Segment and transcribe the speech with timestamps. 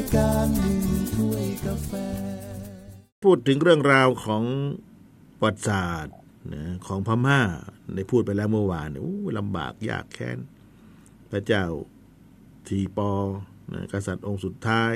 [0.00, 0.80] ายการหนึ่ง
[1.14, 1.92] ถ้วยกาแฟ
[3.24, 4.44] พูดถึงเรื่องราวของ
[5.40, 6.16] ประวัติศาสตร์
[6.54, 7.40] นะของพม่า
[7.94, 10.38] ได้พูดไปแล้วเมื่อวานโอ้ลำบากยากแค้น
[11.30, 11.64] พระเจ้า
[12.68, 13.12] ทีปอ
[13.72, 14.94] นะกษัตริย์องค์สุดท้าย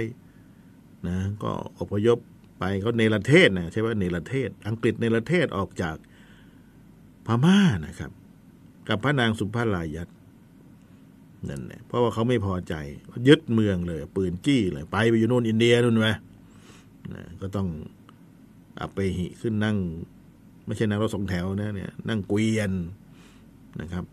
[1.09, 2.19] นะก็อพยพ
[2.59, 5.97] ไปเขาเนรเทศนะใช่ว่าเนรเทศ อังกฤษเนรเทศออกจาก
[7.27, 8.11] พม่านะครับ
[8.89, 10.09] กับพระนางสุภาลายัต
[11.51, 12.75] นั่นแหละเพราะว่าเขาไม่พอใจ
[13.29, 16.09] ยึดเมืองเลย ปืนจี้เลยไปไปอยู่นู่นอินเดียนู่นไหม
[17.15, 17.69] นะก็ต้อง
[18.81, 19.77] อับไปหิขึ้นนั่ง
[20.67, 22.73] ไม่ใช่นั่งรถสองแถวนะเนี่ย นั่งเกวียน
[23.81, 24.05] นะครับ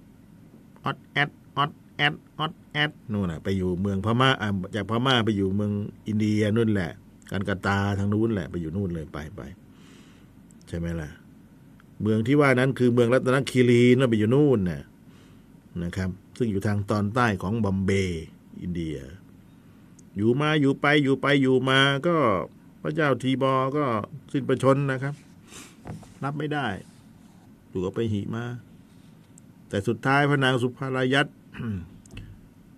[0.83, 5.71] ออดแอดออดแอดออดแอดนู่นน่ะไปอยู่เมืองพม่าอะจากพม่าไปอยู่เมือง
[6.07, 6.91] อินเดียนู่นแหละ
[7.31, 9.41] การกาตาทางนู้นแหละไปอยู่นู่นเลยไปไป
[10.67, 11.09] ใช่ไหมล่ะ
[12.01, 14.81] เมืองที่ว่านั้นคือเมืองรัตนคีรีนั่นไปอยู่นู่นน่ะ
[15.83, 16.09] นะครับ
[16.43, 18.25] ซึ่งอยู่ทางตอนใต้ของบอมเบย์
[18.61, 18.97] อินเดีย
[20.15, 22.17] อยู่มาอยู่ไปอยู่ไปอยู่มาก็
[22.81, 23.85] พระเจ้าทีบอก็
[24.31, 25.15] สิ้นประชนนะครับ
[26.23, 26.67] รับไม่ได้
[27.71, 28.45] ถูกไปหิมา
[29.69, 31.27] แต่สุดท้ายพระนางสุภารายัต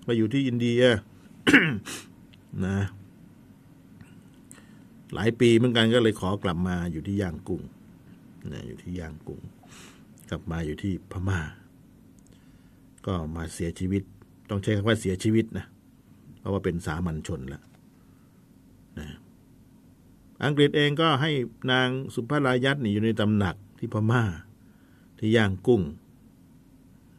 [0.06, 0.82] ไปอยู่ที่อินเดีย
[2.66, 2.78] นะ
[5.14, 7.62] หลายปีเหมือนกันก็เลยขอกลับมาอยู่ที่ย่างกุ้ง
[8.54, 9.42] นะอยู่ที่ย่างกุ้ง
[10.30, 11.42] กลับมาอยู่ที่พม่า
[13.06, 14.04] ก็มาเสียชีวิต
[14.50, 15.66] ต้องใช้คำว่าเสียชีวิตนะ
[16.40, 17.64] เพราะว่าเป็นสามัญชนแล้ว
[19.00, 19.08] นะ
[20.44, 21.32] อังกฤษเองก็ให้
[21.72, 24.24] นางสุภารายัตนี่อยู่ในตำหนักที่พม่า
[25.20, 25.82] ที่ย่างกุ้ง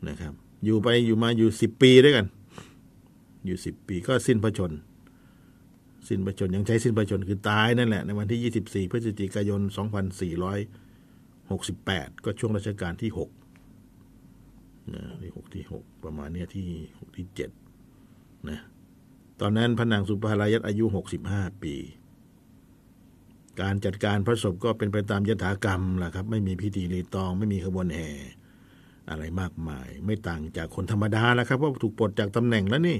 [0.08, 2.26] นะครับ อยู่ไปอยู่มาอยู่สิบปีด้วยกัน
[3.46, 4.72] อยู่สิบปีก็สิ้นพระชน
[6.08, 10.58] สิ้นพระชนยังใช้สิ้นพระชนคือตายนั่นแหละ ในวันที่ยี่สิบสี่พฤศจิกายนสองพันสี่ร้อย
[11.50, 13.30] หกสิบแปดก็ช่วงรัชกาลที่หก
[14.92, 16.68] นะที่หกที่หกประมาณเนี้ยที่
[16.98, 17.50] หกที่เจ็ด
[18.50, 18.58] นะ
[19.40, 21.74] ตอนนั้นพระนางสุภารายัตอายุหกสิบห้าปี
[23.60, 28.10] การจัดการพระศพก็เป็นไปตามยถากรรมแหละครับ ไม่มีพิธีรีตอง ไม่มีขบวนแห่
[29.10, 32.98] อะไรมากมาย ไม่ต่างจากคนธรรมดาแล้วครับเพราะถูกปลดจากตำแหน่งแล้วนี่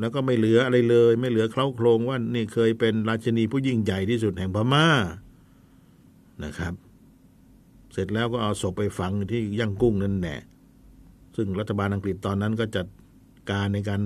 [0.00, 4.88] แล้วก็ไม่เหลืออะไรเลย ไม่เหลือเคล้าโครงว่านี่เคยเป็นราชินีผู้ยิ่งใหญ่ที่สุดแห่งพม่า
[6.44, 6.74] นะครับ
[7.92, 10.40] เสร็จแล้วก็เอาศพไปฝังที่ย่างกุ้งนั่นแหละ
[11.36, 12.86] ซึ่งรัฐบาลอังกฤษตอนนั้นก็จัด
[13.50, 14.02] การในการ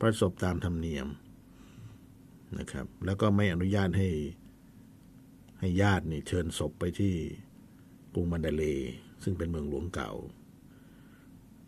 [0.00, 1.06] พระศพตามธรรมเนียม
[2.58, 4.08] นะครับ แล้วก็ไม่อนุญาตให้
[5.58, 7.14] ให้ญาตินี่เชิญศพไปที่
[8.14, 8.64] กรุงมันดาเล
[9.22, 10.10] ซึ่งเป็นเมืองหลวงเก่า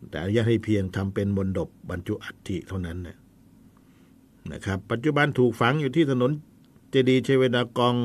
[0.09, 3.17] แต่อนุญาตให้เพียงทำเป็นมณฑปบรรจุอัฐิเท่านั้นนะ
[4.51, 6.31] นะครับ ปัจจุบันถูกฝังอยู่ที่ถนน
[6.89, 7.97] เจดีเชเวดากอง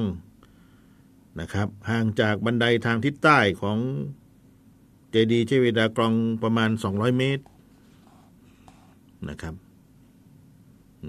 [1.40, 3.78] นะครับ ห่างจากบันไดทางทิศใต้ของ
[5.16, 7.44] เจดีย์เชเวดากองประมาณ 200 เมตร
[9.28, 9.54] นะครับ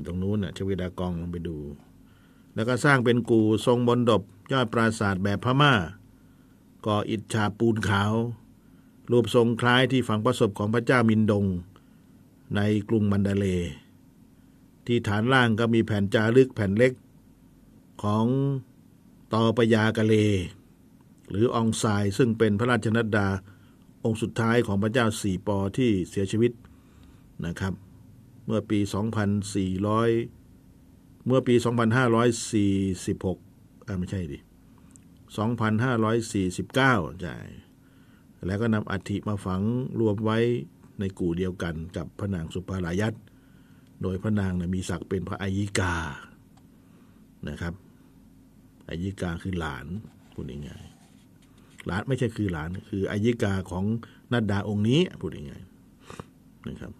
[0.06, 1.58] ตรงนู้นน่ะเชเวดากองลองไปดู
[2.56, 4.22] แล้วก็สร้างเป็นกู่ทรงบนดบ
[4.52, 5.74] ยอดปราสาทแบบพม่า
[6.86, 8.14] ก่ออิฐฉาบปูนขาว
[9.12, 11.46] รูปทรงคล้ายที่ฝังประสบของพระเจ้ามินดง
[12.56, 13.46] ในกรุงมันดาเล
[14.86, 16.94] ที่ฐานล่างก็มีแผ่นจารึกแผ่นเล็ก
[18.04, 18.26] ของ
[19.34, 20.14] ตอปยากะเล
[21.30, 23.28] หรือองซายซึ่งเป็นพระราชนัดดา
[24.06, 26.52] องค์สุดท้ายของพระเจ้าสี่ปอที่เสียชีวิต
[27.46, 27.74] นะครับ
[28.46, 28.80] เมื่อปี
[30.04, 31.56] 2400 เมื่อปี
[32.96, 34.40] 2546อ่าไม่ใช่ดิ
[35.60, 37.38] 2549ใช่
[38.46, 39.62] แล้วก็นำอัฐิมาฝัง
[40.00, 40.40] รวมไว้
[41.00, 43.14] ในกู่เดียวกันกับพระนางสุภารายัต
[44.02, 45.96] โดยพระนางนะมีศักดิ์เป็นพระอายิกา
[47.50, 47.74] นะครับ
[48.90, 49.86] อายิกาคือหลาน
[50.34, 50.95] พูดง่าย
[51.86, 53.86] หลานไม่ใช่คือหลาน คืออายิกาของ
[54.32, 56.92] นัดดาองค์นี้พูดง่ายๆนะครับ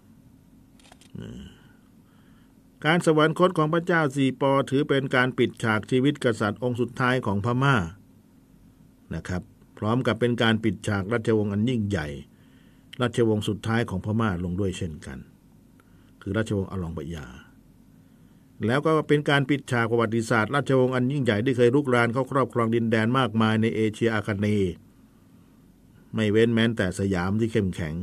[2.84, 7.76] การสวรรคตของพระเจ้าสีปอถือเป็นการปิดฉากชีวิตกษัตริย์องค์สุดท้ายของพม่า
[9.14, 9.42] นะครับ
[9.78, 12.06] พร้อมกับเป็นการปิดฉากราชวงศ์อันยิ่งใหญ่
[13.00, 15.18] ราชวงศ์สุดท้ายของพม่าลงด้วยเช่นกัน
[16.22, 17.26] คือราชวงศ์อลองปยา
[18.66, 24.72] แล้วก็เป็นการปิดฉากประวัติศาสตร์ราชวงศ์อันยิ่งใหญ่ที่เคยลุกรานเข้าครอบครองดินแดนมากมายในเอเชียอาคเนย์
[26.14, 27.94] ไม่เว้นแม้แต่สยามที่เข้มแข็ง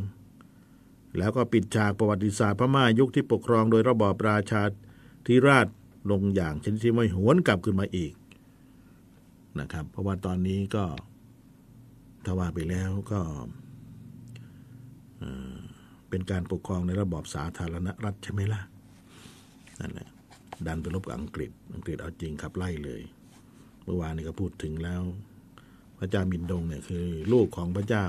[1.17, 4.61] แล้วก็ปิดฉากประวัติศาสตร์พม่ายุคที่ปกครองโดยระบอบราชา
[5.27, 5.67] ธิราช
[6.11, 8.13] ลงอย่างชนิดที่ไม่หวนกลับขึ้นมาอีก
[9.59, 10.85] นะครับ เพราะว่าตอนนี้ก็
[12.25, 13.19] ถ้าว่าไปแล้วก็
[16.09, 18.61] เป็นการปกครองในระบอบสาธารณรัฐใช่ไหมล่ะ
[19.79, 20.09] นั่นแหละ
[20.67, 23.01] ดันไปรบกับอังกฤษ อังกฤษเอาจริงขับไล่เลย
[23.83, 25.01] เมื่อวานนี้ก็พูดถึงแล้ว
[25.99, 28.05] พระเจ้ามินดงเนี่ยคือ ลูกของพระเจ้า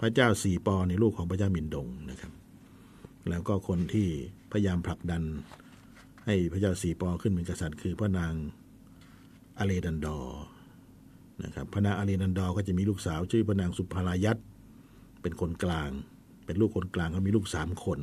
[0.00, 2.32] พระเจ้าสี่ปอในลูกของพระเจ้ามินดงนะครับ
[3.28, 4.08] แล้วก็คนที่
[4.52, 5.22] พยายามผลักดัน
[6.26, 8.32] ให้พระเจ้าสีปอขึ้นเป็นกษัตริย์ คือพระนาง
[9.58, 10.18] อเลดันดอ
[11.44, 14.38] นะครับพระนางอเลดันดอก็จะมีลูกสาว ชื่อพระนางสุภารายัต
[15.22, 15.90] เป็นคนกลาง
[16.46, 17.98] เป็นลูกคนกลางเขามีลูกสามคน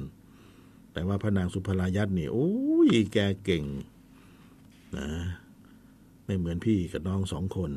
[0.96, 2.50] แต่ว่าพระนางสุภรายัตนี่โอ้
[2.88, 3.64] ยแกเก่ง
[4.98, 5.08] นะ
[6.26, 7.72] ไม่เหมือนพี่กับน้องสองคน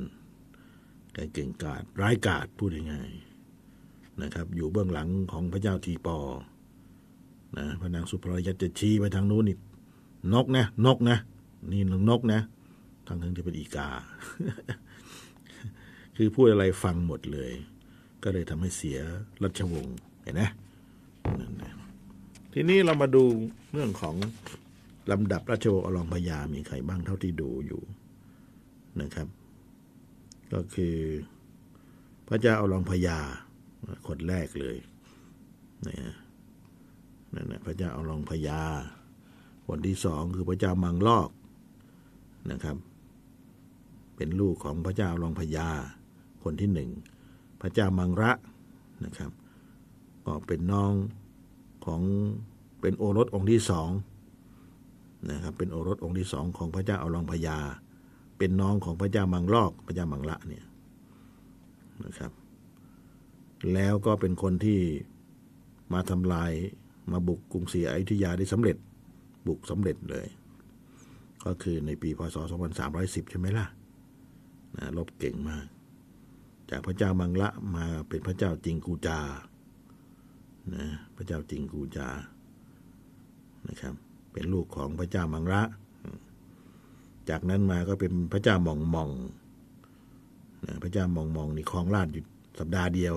[1.15, 6.19] แกเก่งกาจร้ายกาจพูดง่ายๆนะครับ อยู่เบื้องหลังของพระเจ้าทีปอ
[7.57, 9.57] นะพระนางสุภรายัตจะชี้ไปทางนู้นนี่
[10.33, 11.19] นกนะนกนะ
[11.73, 12.41] นี่นกนะ
[13.07, 13.89] ทั้งทั้งที่เป็นอีกา
[16.17, 17.53] คือพูดอะไรฟังหมดเลย
[18.23, 18.99] ก็เลยทำให้เสีย
[19.43, 20.43] รัชวงศ์เห็นไหม
[21.41, 21.78] นั่นนะ
[22.53, 23.25] ทีนี้เรามาดู
[23.73, 24.17] เรื่องของ
[25.11, 27.83] ลำดับราชวงศ์อลองพญามีใครบ้างเท่าที่ดูอยู่
[29.01, 29.29] นะครับ
[30.53, 30.97] ก็คือ
[32.29, 33.19] พระเจ้าอลองพญา
[34.07, 34.77] คนแรกเลย
[35.87, 35.97] นะ
[37.35, 38.61] นั่นนะพระเจ้าอลองพญา
[39.67, 41.31] คนที่สองคือพระเจ้ามังลอก
[42.51, 42.77] นะครับ
[44.17, 45.69] เป็นลูกของพระเจ้าอลองพญา
[46.43, 46.91] คนที่หนึ่ง
[47.61, 48.33] พระเจ้ามังระ
[49.05, 49.33] นะครับ
[50.25, 50.93] ก็เป็นน้อง
[51.89, 52.03] ของ
[52.81, 53.89] เป็นโอรสองค์ที่สอง
[55.31, 57.59] นะครับเป็นโอรสองค์ที่สองของพระเจ้าอลองพญา
[58.39, 60.65] เป็นน้องของพระเจ้ามังลอกพระเจ้ามังระเนี่ย
[62.05, 62.33] นะครับ
[63.73, 64.81] แล้วก็เป็นคนที่
[65.93, 66.53] มาทำลาย
[67.13, 68.77] มาบุกกรุงศรีอยุธยาได้สำเร็จ
[69.47, 70.27] บุกสำเร็จเลย
[71.45, 72.37] ก็คือในปีพศ
[72.85, 73.67] 2310 ใช่ไหมล่ะ
[74.77, 75.67] นะรบเก่งมาก
[76.71, 79.19] จากพระเจ้ามังละมาเป็นพระเจ้าจิงกูจา
[80.75, 80.87] นะ
[81.17, 82.09] พระเจ้าจิงกูจา
[83.69, 83.95] นะครับ
[84.33, 85.63] เป็นลูกของพระเจ้ามังระ
[87.31, 89.11] จากนั้นมาก็เป็นพระเจ้ามองมอง
[90.67, 92.25] นะพระเจ้ามองมองนี่ครองราชอยู่
[92.59, 93.15] สัปดาห์เดียว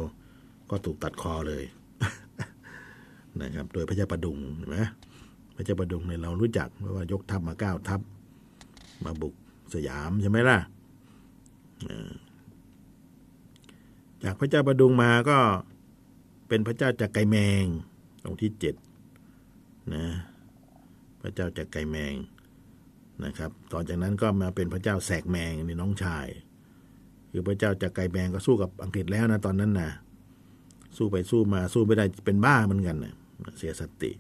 [0.70, 1.64] ก็ถูกตัดคอเลย
[3.42, 4.80] นะครับ โดยพระเจ้าประดุงเห็นไหม
[5.56, 8.02] พระเจ้าประดุงเนี่ยเรารู้จักเพราะว่ายกทัพมาเก้าทัพ
[9.06, 9.36] มาบุก
[9.74, 10.60] สยามใช่ไหมล่ะ
[14.24, 15.38] จากพระเจ้าประดุงมาก็
[16.54, 17.66] เป็นพระเจ้าจักไกแมง
[18.26, 18.76] องค์ที่เจ็ด
[19.94, 20.06] นะ
[21.22, 22.14] พระเจ้าจักไกแมง
[23.26, 26.28] นะครับต่อจากนั้นก็มาเป็นพระเจ้าแสกแมงนี่น้องชาย
[27.32, 29.92] คือพระเจ้าจักไกแมงก็สู้กับอังกฤษแล้วนะตอนนั้นนะ
[30.98, 33.14] สู้ไปสู้มาสู้ไม่ได้เป็นบ้าเหมือนกันนะ
[33.58, 34.12] เสียสติ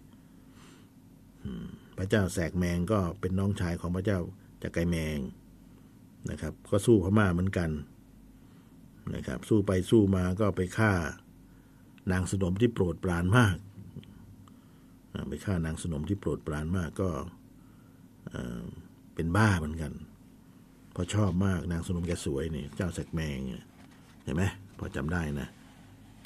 [1.98, 4.19] พระเจ้าแสกแมงก็เป็นน้องชายของพระเจ้า
[4.62, 5.18] จักไกแมง
[6.30, 7.69] นะครับ ก็สู้พม่าเหมือนกัน
[9.16, 10.94] นะครับ สู้ไปสู้มาก็ไปฆ่า
[12.12, 13.56] นางสนมที่โปรดปรานมาก
[15.27, 17.09] ไปฆ่านางสนมที่โปรดปรานมากก็
[19.15, 19.92] เป็นบ้าเหมือนกัน
[20.92, 23.39] เพราะชอบมากนางสนมแกสวยนี่ เจ้าแสกแมง
[24.24, 24.44] เห็นไหม
[24.77, 25.50] พอจำได้นะ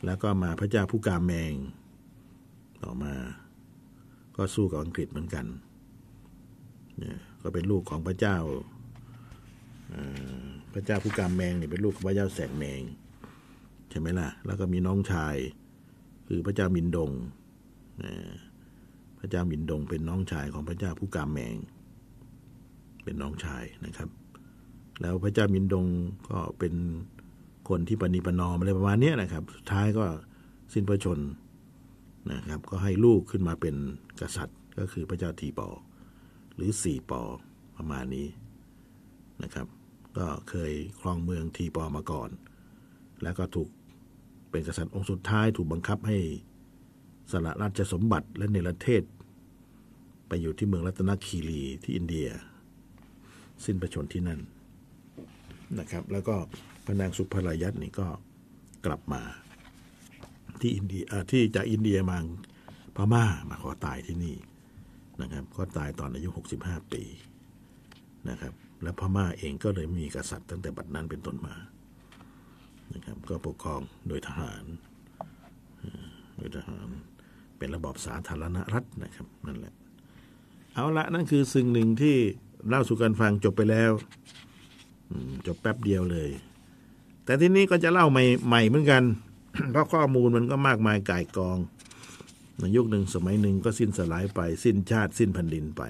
[0.06, 1.54] แล้วก็มาพระเจ้าผู้กามแมง
[2.84, 3.14] ต่อมา
[4.38, 5.46] ก็สู้กับอังกฤษเหมือนกัน
[6.98, 8.38] เนี่ยก็เป็นลูกของพระเจ้า
[10.74, 12.82] พระเจ้าผู้กามแมงเนี่ยเป็นลูกของพระเจ้าแสกแมง
[13.90, 15.36] ใช่ไหมล่ะ แล้วก็มีน้องชาย
[16.28, 17.12] คือพระเจ้ามินดง
[19.20, 21.56] พระเจ้ามินดงเป็นน้องชายของพระเจ้าผู้กามแมง
[23.04, 24.10] เป็นน้องชายนะครับ
[25.02, 25.86] แล้วพระเจ้ามินดง
[26.30, 26.74] ก็เป็น
[27.70, 30.06] คนที่ปณิปนอมอะไรประมาณนี้นะครับ สุดท้ายก็
[30.74, 31.20] สิ้นพระชน
[32.32, 33.76] นะครับ ก็ให้ลูกขึ้นมาเป็น
[34.22, 35.70] กษัตริย์ ก็คือพระเจ้าทีปอ
[36.56, 37.22] หรือสี่ปอ
[37.78, 38.28] ประมาณนี้
[39.44, 39.68] นะครับ
[40.18, 42.30] ก็เคยครองเมืองทีปอมาก่อน
[43.24, 43.70] แล้วก็ถูก
[44.56, 46.18] เป็นกษัตริย์องค์สุดท้ายถูกบังคับให้
[47.32, 49.04] สละราชสมบัติและเนรเทศ
[50.28, 52.28] ไปอยู่ที่เมืองรัตนคีรีที่อินเดีย
[53.66, 54.40] สิ้นประชนที่นั่น
[55.80, 56.36] นะครับ แล้วก็
[56.86, 58.08] พระนางสุภรายัตนี่ก็
[58.86, 59.22] กลับมา
[60.62, 62.18] ที่อินเดียที่จากอินเดียมา
[62.96, 64.36] พม่ามาขอตายที่นี่
[65.22, 66.30] นะครับ ก็ตายตอนอายุ
[66.62, 67.04] 65 ปี
[68.30, 71.56] นะครับ และพม่าเองก็เลยมีกษัตริย์ตั้งแต่บัดนั้นเป็นต้นมา
[72.94, 74.64] นะครับ ก็ปกครองโดยทหาร
[76.38, 76.88] โดยทหาร
[77.58, 79.74] เป็นระบอบสาธารณรัฐนะครับนั่นแหละ
[80.74, 82.16] เอาละนั่นคือสิ่งหนึ่งที่
[82.68, 83.92] เล่าสู่กันฟังจบไปแล้ว
[85.48, 86.30] จบแป๊บเดียวเลย
[87.26, 89.04] แต่ที่นี้ก็จะเล่าใหม่ใหม่เหมือนกัน
[89.72, 91.58] เพราะข้อมูลมันก็มากมายก่ายกอง
[92.60, 95.82] ในยุคหนึ่งสมัยหนึ่งก็สิ้นสลายไป สิ้นชาติ สิ้นแผ่นดินไป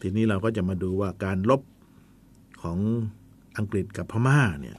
[0.00, 1.62] ทีนี้เราก็จะมาดูว่าการลบ
[2.62, 2.78] ของ
[3.56, 4.78] อังกฤษกับพม่าเนี่ย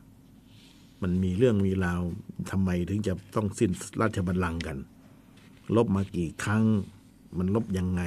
[1.02, 2.02] มันมีเรื่องมีราว
[2.52, 4.78] ทำไมถึงจะต้องสิ้นราชบัลลังก์กัน
[5.76, 6.64] ลบมากี่ครั้ง
[7.38, 8.04] มันลบยังไง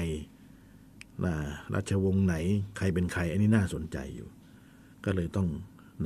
[1.25, 1.34] นะ
[1.75, 2.34] ราชวงศ์ไหน
[2.76, 4.28] ใครเป็นใคร อันนี้น่าสนใจอยู่
[5.04, 5.49] ก็เลยต้อง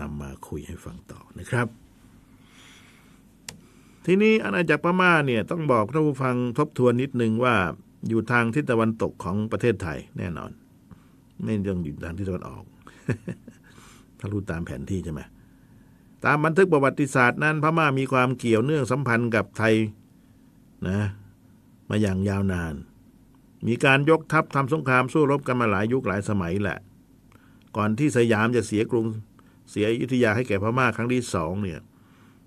[0.00, 1.66] นำมาคุยให้ฟังต่อนะครับ
[4.06, 7.54] ทีนี้อาณาจักรพม่าเนี่ยต้องบอกท่านผู้ฟังทบทวนนิดนึงว่า
[8.08, 10.50] อยู่ทางทิศตะวันตกของประเทศไทยแน่นอน
[11.42, 12.64] ไม่ต้องอยู่ทางที่ตะวันออก
[14.18, 15.20] ถ้ารู้ตามแผนที่ใช่ไหม
[16.24, 19.74] ตามบันทึกประวัติศาสตร์นั้นพม่ามีความเกี่ยวเนื่องสัมพันธ์กับไทย
[20.88, 21.00] นะ
[21.88, 22.74] มาอย่างยาวนาน
[23.66, 26.78] มีการยกทัพทำสงครามสู้รบกันมาหลายยุคหลายสมัยแหละ
[27.76, 29.06] ก่อนที่สยามจะเสียกรุง
[29.70, 31.80] เสียอยุธยาให้แก่พม่าครั้งที่สองเนี่ย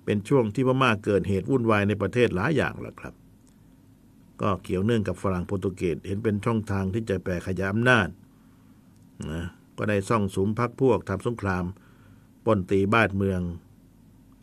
[0.06, 3.14] เป็นช่วงที่พม่าเกิดเหตุวุ่นวายในประเทศหลายอย่างแหละครับ
[4.42, 8.08] ก็เกี่ยวเนื่องกับฝรั่งโปรตุเกสเห็นเป็นช่องทางที่จะแปรขยายอำนาจ
[9.32, 9.46] นะ
[9.78, 11.66] ก็ได้ซ่องสุมพักพวกทำสงคราม
[12.50, 13.42] ป้นตีบ้านเมือง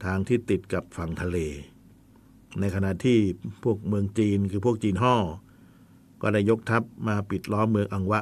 [0.04, 1.38] ทางที่ติดกับฝั่งทะเล
[2.60, 3.18] ในขณะที่
[3.64, 5.16] พวกเมืองจีนคือพวกจีนห่อ
[6.22, 8.20] ก็ได้ยกทัพมาปิดล้อมเมืองอังวะ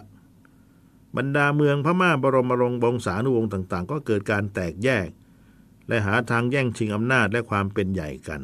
[1.17, 5.09] บรรดาเมืองพม่าบรมรงบงสานุวงศ์ต่าง ๆ ก็เกิดการแตกแยก
[5.89, 8.43] และหาทางแย่งชิงอำนาจและความเป็นใหญ่กัน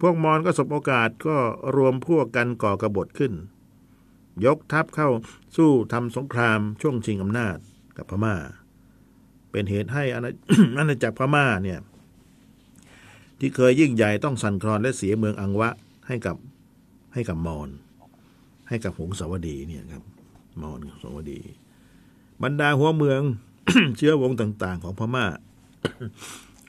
[0.00, 1.36] พวกมอญก็สบโอกาสก็
[1.76, 3.32] รวมพวกกันก่อกระบฏขึ้น
[4.44, 5.08] ยกทัพเข้า
[5.56, 7.56] สู้ทำสงครามช่วงชิงอำนาจ
[7.96, 8.36] กับพม่า
[9.54, 11.78] เป็นเหตุให้อาณาจักรพม่าเนี่ย
[13.38, 15.68] ที่เคยยิ่งใหญ่ต้องสั่นคลอนและเสียเมืองอังวะ
[16.08, 16.36] ให้กับ
[17.14, 17.68] ให้กับมอญ
[18.68, 20.04] ให้กับหงสาวดีเนี่ยครับ
[20.62, 21.40] มอญกัสาวดี
[22.42, 23.20] บรรดาหัวเมือง
[23.96, 25.26] เชื้อวงต่าง ๆ ของพม่า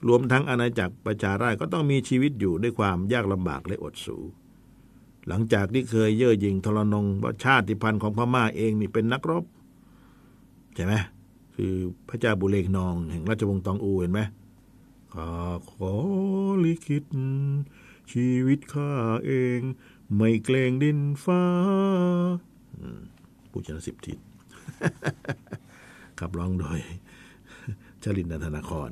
[0.07, 4.17] รวมทั้งอาณาจักรประชาราษฎร์ก็ต้องมีชีวิตอยู่ด้วยความยากลำบากและอดสู
[5.27, 9.43] หลังจากที่เคยเย่อหยิ่งทรนงว่าชาติพันธุ์ของพม่าเองนี่เป็นนักรบ
[10.75, 10.93] ใช่ไหม
[11.55, 11.75] คือ
[12.09, 14.21] พระเจ้าบุเรงนองแห่งราชวงศ์ตองอูเห็นไหม
[15.13, 15.29] ข้า
[15.71, 15.93] ขอ
[16.63, 17.05] ลิขิต
[18.11, 18.91] ชีวิตข้า
[19.25, 19.59] เอง
[20.15, 21.43] ไม่เกรงดินฟ้า
[23.51, 24.17] ผู้ชนะสิบทิศ
[26.19, 26.79] ขับร้องโดย
[28.03, 28.89] ชลินนันทนาคร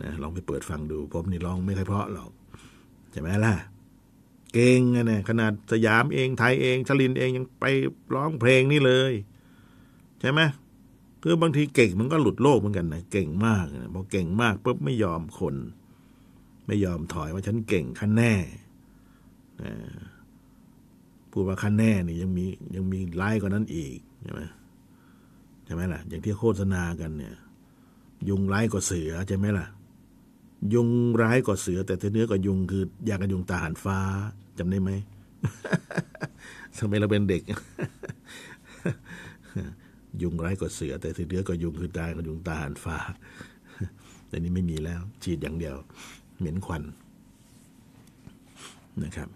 [0.00, 2.30] นะลองไปเปิดฟังดูผมนี่ร้องไม่ค่อยเพราะหรอก
[3.10, 3.54] ใช่ไหมล่ะ
[4.52, 7.64] เก่งอะเนี่ยขนาดสยามเองไทยเองชลินเองยังไป
[8.14, 9.12] ร้องเพลงนี่เลย
[10.20, 10.40] ใช่ไหม
[11.22, 15.54] คือบางทีเก่งมันก็หลุดโลกเหมือนกันนะเก่งมากนะพอเก่งมากปุ๊บไม่ยอมคน
[16.66, 18.34] ไม่ยอมถอยว่าฉันเก่งขั้นแน่
[19.62, 19.72] นะ
[21.30, 22.44] พูดว่าขั้นแน่นี่ยังมี
[22.74, 24.40] ยังมีร้ายกว่านั้นอีกใช่ไหม
[25.64, 27.34] ใช่ไหมล่ะ อย่างที่โฆษณากันเนี่ย
[28.28, 29.66] ยุงร้ายกว่าเสือใช่ไหมล่ะ
[30.74, 30.88] ยุง
[31.22, 33.98] ร้ายกว่าเสือ แต่ที่เนื้อกว่ายุงคือ อยากกันยุงตาหันฟ้า
[34.58, 34.90] จำได้ไหม
[36.78, 37.42] ทำไมเราเป็นเด็ก
[40.22, 42.96] ยุงร้ายกว่าเสือ แต่ที่เนื้อกว่ายุงคือตายกับยุงตาหันฟ้า
[44.28, 45.76] แต่นี้ไม่มีแล้ว ฉีดอย่างเดียว
[46.38, 46.82] เหม็นควัน
[49.02, 49.28] นะครับ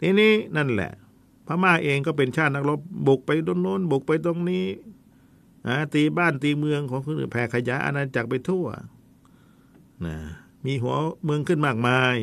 [0.00, 0.92] ทีนี้นั่นแหละ
[1.46, 4.66] พม่าเองก็เป็นชาตินักรบบุกไปตรงโน้นบุกไปตรงนี้
[5.68, 8.66] นะตีบ้านตีเมืองของคนอื่นแผ่ขยายอาณาจักรไปทั่ว
[10.06, 10.16] นะ
[10.66, 12.16] มีหัวเมืองขึ้นมากมาย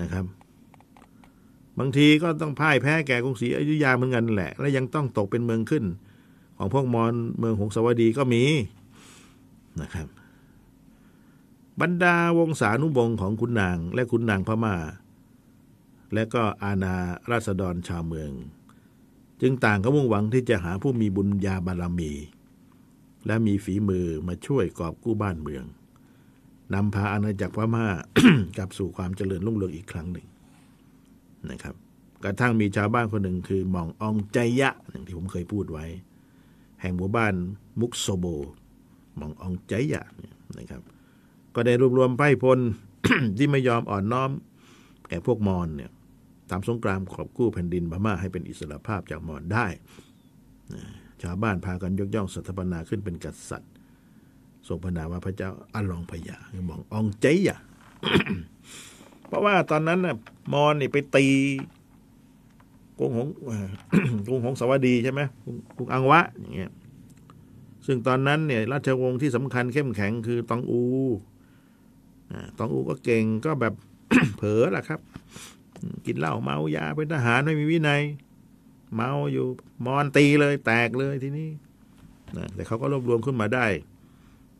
[0.00, 0.24] นะครับ
[1.78, 5.84] บางทีก็ต้องพ่ายแพ้แก่กรุงศรีอยุธยาเหมือนกันแหละ และยังต้องตกเป็นเมืองขึ้น
[6.58, 8.42] ของพวกมอญเมืองหงสาวดีก็มี
[9.80, 10.08] นะครับ
[11.80, 14.76] บรรดาวงศานุวงศ์ของขุนนาง และขุนนางพม่า
[16.14, 16.94] และก็อาณา
[17.30, 18.30] ราษฎรชาวเมือง
[19.40, 22.12] จึงต่างก็มุ่งหวังที่จะหาผู้มีบุญญาบารมี
[23.26, 25.64] และมีฝีมือมาช่วยกอบกู้บ้านเมือง
[26.74, 27.86] นำพาอาณาจักรพม่า
[28.56, 30.26] กลับสู่ความเจริญรุ่งเรืองอีกครั้งหนึ่ง
[31.50, 31.74] นะครับ
[32.24, 35.86] กระทั่งมีชาวบ้านคนหนึ่งคือหมองอองใจยะอย่างที่ผมเคยพูดไว้
[36.84, 37.34] แห่งหมู่บ้าน
[37.80, 38.26] มุกโซโบ
[39.20, 40.02] มองอองใจยะ
[40.58, 40.82] นะครับ
[41.54, 42.58] ก็ได้รวบรวมไพร่พล
[43.36, 44.30] ที่ไม่ยอมอ่อนน้อม
[45.08, 45.90] แก่พวกมอญเนี่ย
[46.50, 49.66] ตามสงครามขอบกู้แผ่นดินพม่าให้เป็นอิสระภาพจากมอญได้
[51.22, 53.72] ชาวบ้านพากันยกย่องสถาปนาขึ้นเป็นกษัตริย์
[54.66, 57.58] ทรงพระนามว่าพระเจ้าอาลลองพยาคือหมองอองใจยะ
[59.26, 60.16] เพราะว่าตอนนั้นน่ะ
[60.52, 61.26] มอญนี่ไปตี
[62.98, 63.68] กรุงหงเอ่อ
[64.26, 65.20] กรุงหงสาวดีใช่ไหม
[65.76, 66.72] กรุงอังวะอย่างเงี้ย
[67.86, 70.82] ซึ่งตอนนั้นเนี่ยราชวงศ์ที่สำคัญเข้มแข็งคือตองอู
[72.58, 73.74] ตองอูก็เก่งก็แบบ
[74.36, 75.00] เผลอแหละครับ
[76.06, 78.02] กินเหล้าเมายาเป็นทหารไม่มีวินัย
[78.94, 79.46] เมาอยู่
[79.86, 81.50] มอนตีเลยแตกเลยทีนี้
[82.36, 83.66] นะแต่เขาก็รวบรวมขึ้นมาได้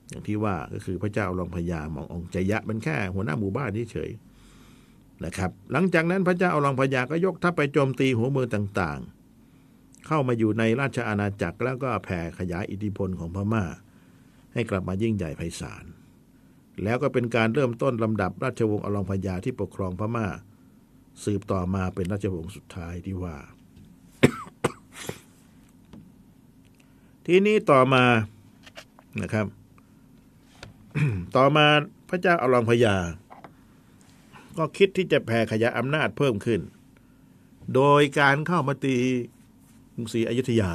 [0.08, 4.33] อย่างที่ว่าก็คือพระเจ้ารองพญามององค์จยะเป็นแค่หัวหน้าหมู่บ้านเฉยๆ
[5.24, 13.64] นะครับ หลังจากนั้นพระเจ้าอรองพญาก็ยกทัพไปโจมตีหัวเมืองต่างๆ เข้ามาอยู่ในราชอาณาจักรแล้วก็แผ่ขยายอิทธิพลของพม่า
[14.54, 15.84] ให้กลับมายิ่งใหญ่ไพศาล
[16.84, 20.26] แล้วก็เป็นการเริ่มต้นลำดับราชวงศ์อรองพญาที่ปกครองพม่า
[21.24, 23.36] สืบต่อมาเป็นราชวงศ์สุดท้ายที่ว่า
[27.26, 28.04] ทีนี้ต่อมา
[29.22, 29.46] นะครับ
[31.36, 31.66] ต่อมา
[32.08, 32.96] พระเจ้าอรองพญา
[34.58, 36.60] ก็คิดที่จะแผ่ขยายอำนาจเพิ่มขึ้น
[37.74, 38.96] โดยการเข้ามาตี
[39.94, 40.72] กรุงศรีอยุธยา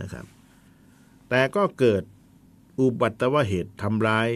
[0.00, 0.24] นะครับ
[1.28, 2.02] แต่ก็เกิด
[2.78, 4.28] อุบัติวเหตุทำร้าย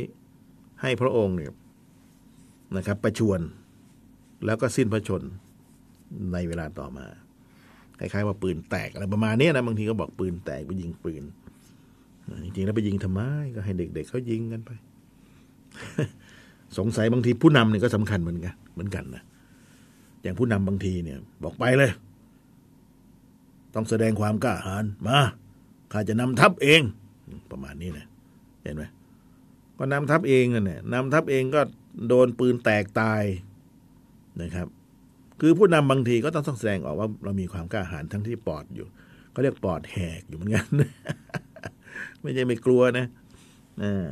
[0.82, 1.54] ให้พระองค์เนี่ย
[2.76, 3.40] นะครับประชวน
[4.46, 5.22] แล้วก็สิ้นพระชน
[6.32, 7.06] ในเวลาต่อมา
[7.98, 11.22] คล้ายๆว่าปืนแตกอะไรประมาณนี้นะบางทีก็บอกปืนแตกไปยิงปืน
[12.44, 13.20] จริงๆแล้วไปยิงทำไม
[13.54, 14.70] ก็ให้เด็กๆเขายิงกันไป
[16.78, 19.22] สงสัยบางทีผู้นำเนี่ยก็สำคัญเหมือนกันเหมือนกันนะ
[20.22, 21.90] อย่างผู้นำบางทีเนี่ย บอกไปเลย
[23.74, 25.18] ต้องแสดงความกล้าหาญมา
[25.92, 26.82] ข้าจะนำทัพเอง
[27.50, 28.06] ประมาณนี้นะ
[28.62, 28.84] เห็นไหม
[29.78, 31.60] ก็นำทัพเองนั่นแหละนำทัพเองก็
[32.08, 33.22] โดนปืนแตกตาย
[34.42, 34.68] นะครับ
[35.40, 38.86] คือผู้นำบางทีก็ต้องแสดงออกว่าเรามีความกล้าหาญทั้งที่ปอดอยู่
[39.30, 40.66] เขาเรียกปอดแหกอยู่เหมือนกัน
[42.22, 43.06] ไม่ใช่ไม่กลัวนะ
[43.82, 44.06] อ่า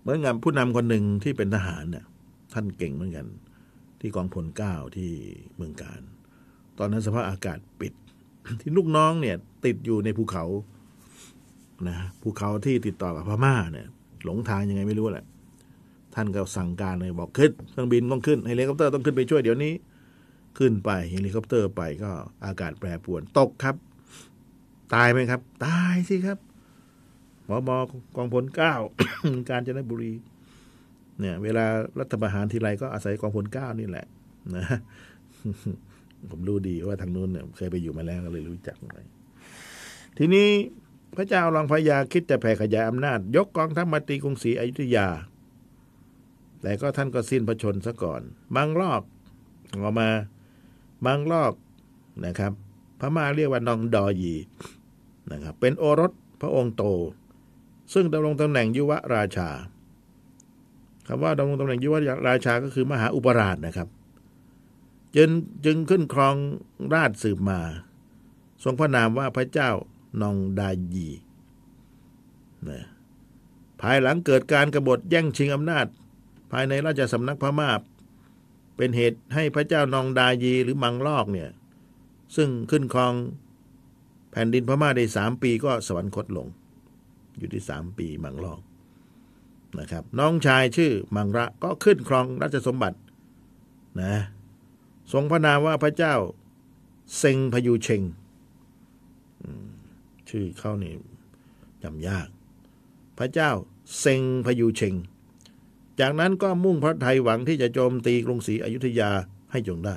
[0.00, 2.04] เหมือนกับผู้นำคนหนึ่งที่เป็นทหารเนี่ย
[2.52, 3.26] ท่านเก่งเหมือนกัน
[4.00, 5.10] ที่กองพลเก้าที่
[5.56, 6.00] เมืองการ
[6.78, 7.92] ตอนนั้นสภาพอากาศปิด
[8.60, 10.44] ที่ลูกน้องเนี่ย ติดอยู่ในภูเขา
[11.88, 13.86] นะภูเขาที่ติดต่อกับพม่าเนี่ย
[14.24, 15.24] หลงทางยังไงไม่รู้แหละ
[16.14, 19.72] ท่านก็สั่งการเลยบอกขึ้นเครื่องบินต้องขึ้นเฮลิคอปเตอร์ต้องขึ้นไปช่วยเดี๋ยวนี้
[20.58, 22.10] ขึ้นไปเฮลิคอปเตอร์ไปก็
[22.46, 23.76] อากาศแปรปรวนตกครับ
[24.94, 26.38] ตายไหมครับ ตายสิครับ
[27.64, 27.76] หมอ
[28.16, 28.74] กองพลเก้า
[29.50, 30.12] กาญจนบุรี
[31.20, 31.64] เนี่ย เวลา
[31.98, 34.06] รัฐประหารทีไรก็อาศัยกองพลเก้านี่แหละ
[34.56, 34.64] นะ
[36.30, 39.02] ผมรู้ดีว่าทางนู้นเนี่ยเคยไปอยู่มาแล้วก็เลยรู้จักหน่อย
[40.18, 40.48] ทีนี้
[41.16, 45.08] พระเจ้าลังพญาคิดจะแผ่ขยายอำนาจ ยกกองทัพมาตีกรุงศรีอยุธยา
[46.62, 48.22] แต่ก็ท่านก็สิ้นพระชนซะก่อน
[48.56, 49.02] บางรอบ
[49.82, 50.08] ออกมา
[51.06, 51.52] บางรอบ
[52.24, 52.52] นะครับ
[53.00, 54.34] พระมาเรียกว่านองดอยี
[55.32, 56.84] นะครับ เป็นโอรสพระองค์โต
[57.92, 59.48] ซึ่งดำรงตำแหน่งยุวราชา
[61.06, 61.94] คำว่าดำรงตำแหน่งยุว
[62.28, 63.88] ราชาก็คือมหาอุปราชนะครับ
[65.16, 65.30] จึง
[65.64, 66.36] จึงขึ้นครอง
[66.94, 67.60] ราชสืบมา
[68.62, 69.70] ทรงพระนามว่าพระเจ้า
[70.22, 71.08] นองดายี
[72.68, 72.84] นะ
[73.80, 75.86] ภายหลังเกิดการกรบฏแย่งชิงอำนาจ
[76.52, 77.70] ภายในราชสำนักพม่า
[78.76, 81.50] เป็นเหตุให้พระเจ้านองดายีหรือมังลอกเนี่ย
[82.36, 83.14] ซึ่งขึ้นครอง
[84.30, 86.48] แผ่นดินพม่าได้สามปีก็สวรรคตลง
[87.38, 88.60] อยู่ที่สามปีมังลอก
[89.78, 92.98] นะครับ น้องชายชื่อมังระก็ขึ้นครองราชสมบัติ
[94.02, 94.14] นะ
[95.12, 96.14] ทรงพระนามว่าพระเจ้า
[97.18, 98.02] เซงพยูเชง
[100.28, 100.94] ชื่อเขานี่
[101.82, 102.28] จำยาก
[103.18, 103.50] พระเจ้า
[104.00, 104.94] เซงพยูเชง
[106.00, 109.10] จากนั้นก็มุ่งพระไทยหวังที่จะโจมตีกรุงศรีอยุธยา
[109.52, 109.96] ให้จงได้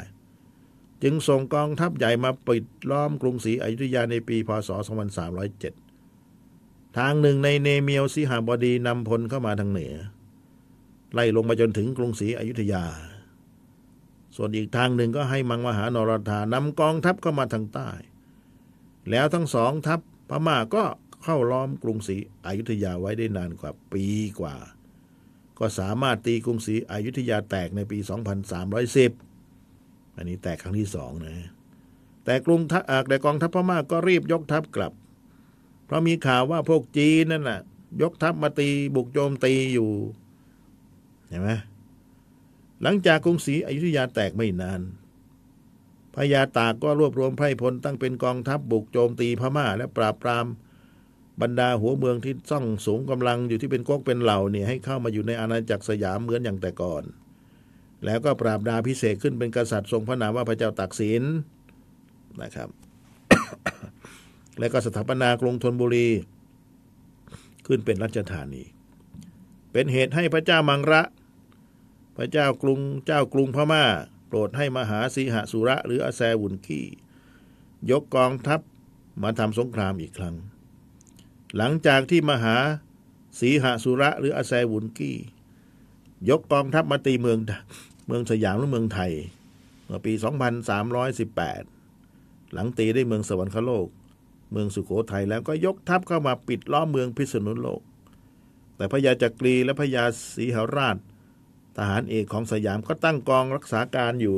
[1.03, 4.69] จึงส่งกองทัพใหญ่มาปิดล้อมกรุงศรีอยุธยาในปีพศ
[5.45, 5.82] 2307
[6.97, 9.95] ทางหนึ่งในเนเมียวสิหาบดีนำพลเข้ามาทางเหนือ
[11.13, 12.83] ไล่ลงมาจนถึงกรุงศรีอยุธยา
[14.35, 17.89] ส่วนอีกทางหนึ่งก็ให้มังมหานรธานำกองทัพเข้ามาทางใต้
[19.09, 20.83] แล้วทั้งสองทัพพม่าก็
[21.23, 24.05] เข้าล้อมกรุงศรีอยุธยาไว้ได้นานกว่าปี
[24.39, 24.55] กว่า
[25.59, 27.97] ก็สามารถตีกรุงศรีอยุธยาแตกในปี
[29.27, 31.35] 2310 อันนี้แตกครั้งที่สองนะ
[32.25, 34.93] แต่กรุงทัพแต่กองทัพพม่าก็รีบยกทัพกลับ
[35.93, 37.59] ราะมีข่าวว่าพวกจีนนั่นน่ะ
[38.01, 39.91] ยกทัพมาตีบุกโจมตีอยู่
[41.29, 41.49] เห็นไหม
[42.81, 44.81] หลังจากกรุงศรีอยุธยาแตกไม่นาน
[46.15, 50.45] พญาตากก็รวบรวมไพร่พลตั้งเป็นกองทัพบุกโจมตีพม่า และปราบปราม
[51.41, 57.03] บรรดาหัวเมืองที่ซ่องสูงกำลังอยู่ที่เป็นก๊กเป็นเหล่าเนี่ยให้เข้ามาอยู่ในอาณาจักรสยามเหมือนอย่างแต่ก่อน
[58.05, 61.23] แล้วก็ปราบดาพิเศษขึ้นเป็นกษัตริย์ทรงพระนามว่าพระเจ้าตักสิน
[62.41, 62.69] นะครับ
[64.59, 66.07] และก็สถาปนากรุงธนบุรี
[67.67, 68.63] ขึ้นเป็นรัชธานี
[69.71, 71.01] เป็นเหตุให้พระเจ้ามังระ
[72.17, 73.85] พระเจ้ากรุงเจ้ากรุงพม่า
[74.27, 76.85] โปรดให้มหาสีหสุระหรืออาแซวุนกี้
[77.91, 78.59] ยกกองทัพ
[79.23, 80.35] มาทำสงครามอีกครั้ง
[81.57, 82.55] หลังจากที่มหา
[83.39, 85.17] สีหสุระหรืออาแซวุนกี้
[86.29, 87.39] ยกกองทัพมาตีเมือง
[88.07, 89.11] เมืองสยามหรือเมืองไทย
[89.85, 90.13] เมื่อปี
[91.53, 93.87] 2318 หลังตีได้เมืองสวรรคโลก
[94.53, 97.81] เมืองสุโขทัยแล้วก็ยกทัพเข้ามาปิดล้อมเมืองพิษณุโลก
[98.75, 100.03] แต่พญาจักรีและพญา
[100.35, 100.97] สีหราช
[101.77, 104.37] ทหารเอกของสยามก็ตั้งกองรักษาการอยู่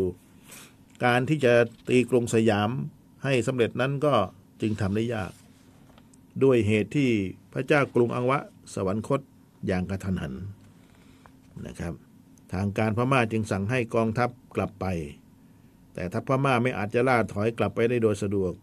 [1.06, 1.54] การที่จะ
[1.90, 2.70] ตีกรุงสยาม
[3.24, 4.14] ให้สำเร็จนั้นก็
[4.62, 5.32] จึงทำได้ยาก
[6.44, 7.10] ด้วยเหตุที่
[7.54, 8.40] พระเจ้ากรุงอังวะ
[8.74, 9.22] สวรรคต
[9.68, 10.34] อย่างกระทันหัน
[11.66, 11.94] นะครับ
[12.54, 14.86] ทางการพม่าจึงสั่งให้กองทัพกลับไป
[15.94, 18.54] แต่ทัพพม่าไม่อาจจะล่าถอยกลับไปได้โดยสะดวก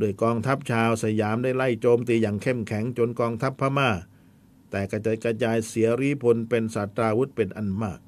[0.00, 3.90] โดยกองทัพชาวสยามได้ไล่โจมตีอย่างเข้มแข็งจนกองทัพพม่า
[4.70, 8.00] แต่กระจายกระจายเสียรีพลเป็นศาสตราวุธเป็นอันมาก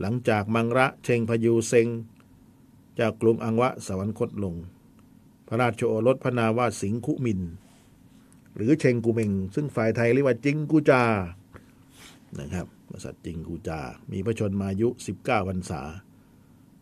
[0.00, 1.88] หลังจากมังระเชงพยูเซง
[3.00, 4.54] จากกรุงอังวะสวรรคตลง
[5.48, 7.40] พระราชโอรสพระนาว่าสิงคุมิน
[8.56, 11.02] หรือเชงกูเมง ซึ่งฝ่ายไทยเรียกว่าจิงกูจา
[12.38, 13.80] นะครับกษัตริย์จิงกูจา
[14.12, 14.88] มีพระชนมายุ
[15.20, 15.82] 19พรรษา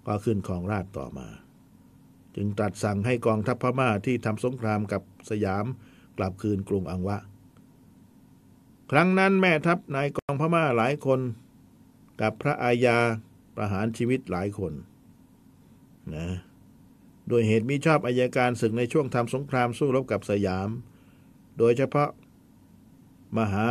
[0.07, 1.27] ก็ขึ้นครองราชต่อมา
[2.37, 5.64] จึงตรัสสั่งให้กองทัพพม่าที่ทำสงครามกับสยาม
[6.19, 7.19] กลับคืนกรุงอังวะ
[8.91, 11.21] ครั้งนั้นแม่ทัพนายกองพม่าหลายคน
[12.21, 12.99] กับพระอาญา
[13.57, 14.73] ประหารชีวิตหลายคน
[16.14, 16.27] นะ
[17.29, 20.69] โดยเหตุมิชอบอายการศึกในช่วงทำสงครามสู้รบกับสยาม
[21.59, 22.11] โดยเฉพาะ
[23.38, 23.67] มหา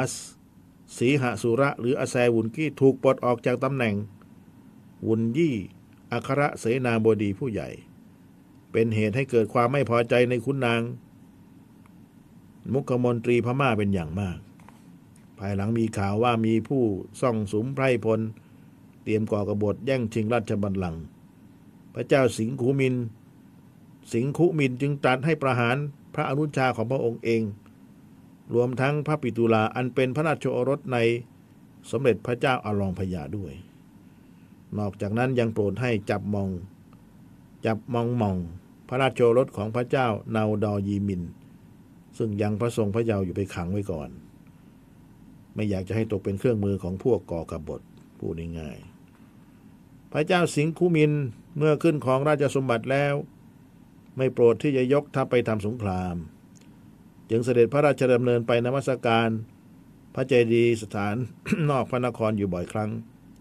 [0.98, 3.96] สีหสุระหรืออาแซวุนกี้ถูกปลดออกจากตำแหน่ง
[5.08, 5.56] วุนยี่
[6.12, 7.70] อัครเสนาบดีผู้ใหญ่
[8.80, 10.82] เป็นเหตุให้เกิดความไม่พอใจในคุณนาง
[12.74, 14.40] มุขมนตรีพม่าเป็นอย่างมาก
[15.40, 16.84] ภายหลังมีข่าวว่ามีผู้
[17.22, 18.20] ซ่องสุมไพรพล
[19.04, 21.02] เตรียมก่อกบฏแย่งชิงราชบัลลังก์
[21.94, 22.96] พระเจ้าสิงคูมิน
[24.14, 25.78] สิงคุมินจึงตรัสให้ประหาร
[26.16, 27.42] พระอนุชาของพระองค์เอง
[28.54, 30.98] รวมทั้งพระปิตุลาอันเป็นพระราชโอรสใน
[31.90, 33.54] สมเด็จพระเจ้าอาลองพญาด้วย
[34.78, 36.52] นอกจากนั้นยังโปรดให้จับมอง
[37.66, 38.38] จับมองมอง
[38.88, 41.24] พระราชโอรสของพระเจ้านาดอยีมิน
[42.18, 44.10] ซึ่งยังพระทรงพระเยาว์อยู่ไปขังไว้ก่อน
[45.54, 47.82] ไม่อยากจะให้ตกเป็นเครื่องมือของพวกก่อกบฏ
[48.20, 51.14] พูดง่ายๆพระเจ้าสิงคุมิน
[51.58, 53.14] เมื่อขึ้นของราชสมบัติแล้ว
[54.18, 56.16] ไม่โปรดที่จะยกทัพไปทำสงคราม
[57.30, 59.30] จึงเสด็จพระราชดำเนินไปนมัสการ
[60.16, 61.16] พระเจดีย์สถาน
[61.70, 62.92] นอกพระนครอยู่บ่อยครั้ง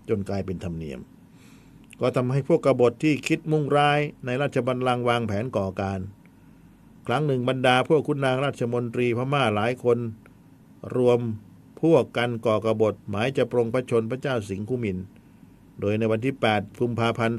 [0.08, 1.00] จนกลายเป็นธรรมเนียม
[2.00, 6.00] ก็ทำให้พวกกบฏที่คิดมุ่งร้ายในราชบัลลังก์วางแผนก่อการ
[7.06, 9.98] ครั้งหนึ่งบรรดาพวกคุณนางราชมนตรีพม่าหลายคน
[10.96, 11.20] รวม
[11.82, 14.98] พวกกันก่อกบฏหมายจะปรงพระชนพระเจ้าสิงคุมิน
[15.80, 17.38] โดยในวันที่ 8 กุมภาพันธ์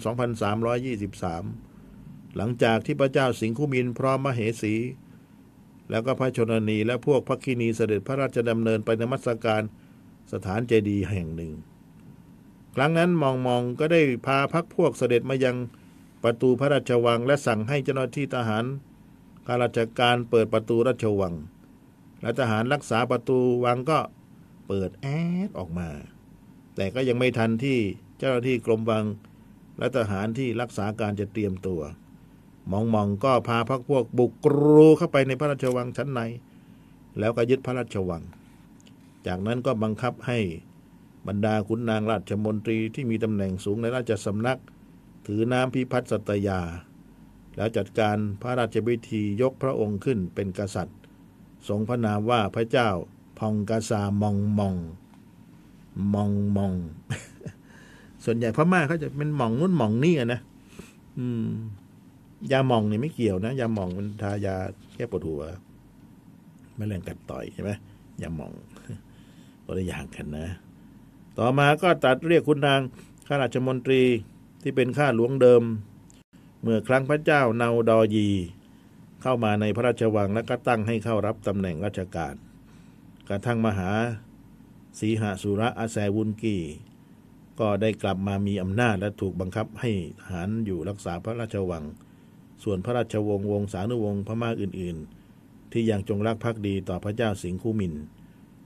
[1.37, 4.75] 2323 หลังจากที่พระเจ้าสิงคุมินพร้อมมเหสี
[5.89, 9.61] แล้วก็พระชนนีและพวกพระคินีเสด็จพระราชดำเนินไปนมัสการ
[10.33, 11.53] สถานเจดีย์แห่งหนึ่ง
[12.79, 15.57] ครั้งนั้นมองมองก็ได้พาพักพวกเสด็จมายัง
[16.23, 18.65] ประตูพระราชวัง และสั่งให้เจ้าหน้าที่ทหาร
[19.47, 21.33] ข้าราชการเปิดประตูราชวัง
[22.21, 23.99] และทหารรักษาประตูวังก็
[24.67, 25.07] เปิดแอ
[25.47, 25.89] ดออกมา
[26.75, 27.79] แต่ก็ยังไม่ทันที่
[28.17, 29.05] เจ้าหน้าที่กรมวัง
[29.79, 31.81] และทหารที่รักษาการจะเตรียมตัว
[32.71, 36.21] มองมองก็พาพักพวกบุกกรูเข้าไปในพระราชวังชั้นใน
[37.19, 38.23] แล้วก็ยึดพระราชวัง
[39.27, 40.39] จากนั้นก็บังคับให้
[41.27, 44.59] บรรดาขุนนางราชมนตรีที่มีตำแหน่งสูงในราชสำนัก
[45.27, 46.61] ถือน้ำพิพัฒน์สัตยา
[47.57, 50.97] แล้วจัดการพระราชพิธียกพระองค์ขึ้นเป็นกษัตริย์
[51.67, 52.89] ทรงพระนามว่าพระเจ้า
[53.39, 54.75] พองกาซามองมอง
[56.13, 56.73] มองมอง
[58.25, 60.41] ส่วนใหญ่พม่าเขาจะเป็นหมองนู่นหมองนี่นะ
[61.17, 61.47] อืม
[62.51, 64.55] ยาหมองนี่ไม่เกี่ยวนะยาหมองมันทายา
[64.95, 65.41] แก้ปวดหัว
[66.75, 67.71] ไม่แรงกัดต่อยใช่ไหม
[68.21, 68.51] ยาหมอง
[69.65, 70.47] คนละอย่างกันนะ
[71.39, 72.81] ต่อมาก็ตัดเรียกคุณนาง
[73.27, 74.01] ข้าราชมนตรี
[74.61, 75.63] ที่เป็นข้าหลวงเดิม
[76.61, 78.27] เมื่อครั้งพระเจ้าเนาดอยี
[79.21, 82.35] เข้ามาในพระราชวังและก็ตั้งให้เข้ารับตำแหน่งราชการ
[83.29, 83.91] กระทั่งมหา
[84.99, 86.57] สีหสุระอาแซวุนกี
[87.59, 91.83] ก็ได้กลับมามีอำนาจและถูกบังคับให้ทหารอยู่รักษาพระราชวัง
[92.63, 94.97] ส่วนพระราชวงศ์วงศานุวงศ์พม่าอื่น
[95.35, 97.93] ๆ ที่ยังจงรักภักดีต่อพระเจ้าสิงคุมิน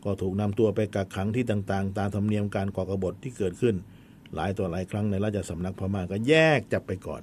[0.04, 3.76] ก็ถูกนำตัวไปกักขังที่ต่างๆ ตามธรรมเนียมการก่อกบฏที่เกิดขึ้น
[4.36, 7.22] หลายตัวหลายครั้งในราชสำนักพม่าก็แยกจับไปก่อน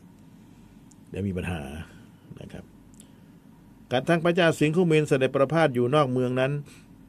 [1.10, 1.60] เดี๋ยวมีปัญหา
[2.40, 2.64] นะครับ
[3.90, 6.52] กระทั่งพระเจ้าสิงคุมินเสด็จประพาสอยู่นอกเมืองนั้น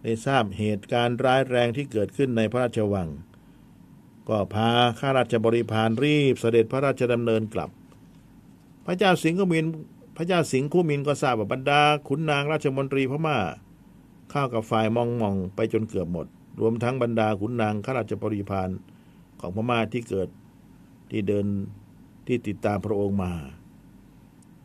[0.03, 3.09] ได้ทราบเหตุการณ์ร้ายแรงที่เกิดขึ้นในพระราชวัง
[4.29, 7.69] ก็พาข้าราชบริพารรีบเสด็จพระราชดำเนินกลับ
[8.85, 9.65] พระเจ้าสิงคุมิน
[10.17, 13.37] พระเจ้าสิงคุมินก็ทราบว่าบรรดาขุนนางราชมนตรีพม่า
[14.33, 16.27] ข้าวกับฝ่ายมองมองไปจนเกือบหมด
[16.59, 18.69] รวมทั้งบรรดาขุนนางข้าราชบริพาร
[19.39, 20.29] ของพม่าที่เกิด
[21.11, 21.45] ที่เดิน
[22.27, 23.33] ที่ติดตามพระองค์มา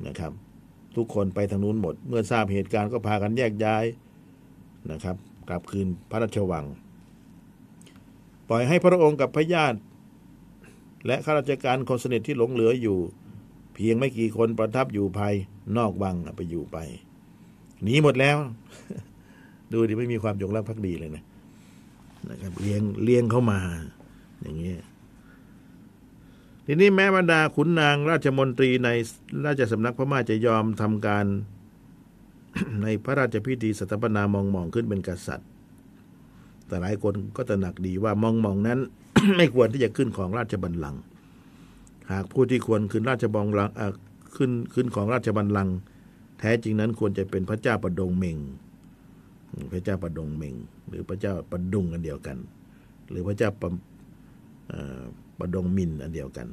[0.06, 0.32] นะครับ
[0.96, 3.84] ทุกคนไปทางนู้นหมด เมื่อทราบเหตุการณ์ก็พากันแยกย้าย
[4.90, 5.16] นะครับ
[5.48, 6.66] กลับคืนพระราชวัง
[8.48, 9.78] ปล่อยให้พระองค์กับพระญาติ
[11.06, 12.98] และข้าราชการคนสนิทที่หลงเหลืออยู่
[13.74, 15.34] เพียงไม่กี่คนประทับอยู่ภาย
[15.76, 16.76] นอกวังไปอยู่ไป
[17.82, 18.36] หนีหมดแล้ว
[19.72, 21.24] ดูดิไม่มีความจงรักภักดีเลยนะ
[22.30, 23.58] นะครับเลี้ยงเลี้ยงเข้ามา
[24.42, 24.72] อย่างนี้
[26.66, 28.88] ทีนี้แม้บรรดาขุนนางราชมนตรีใน
[29.46, 31.26] ราชสำนักพม่าจะยอมทำการ
[32.82, 35.48] ในพระราชพิธีสถาปนามองมองขึ้นเป็นกษัตริย์
[36.66, 38.78] แต่หลายคนก็ตระหนักดีว่ามองมองนั้น
[39.36, 41.00] ไม่ควรที่จะขึ้นของราชบัลลังก์
[42.12, 43.74] หากผู้ที่ควรขึ้นราชบัลลังก์
[44.36, 45.74] ขึ้นขึ้นของราชบัลลังก์
[46.38, 48.38] แทท้จริงนั้นควรจะเป็นพระเจ้าประดงเมง
[49.72, 50.54] พระเจ้าประดงเมง
[50.88, 52.38] หรือพระเจ้าประดุงอันเดียวกัน
[53.10, 53.70] หรือพระเจ้าประ
[55.38, 56.48] ประดงมินอันเดียวกัน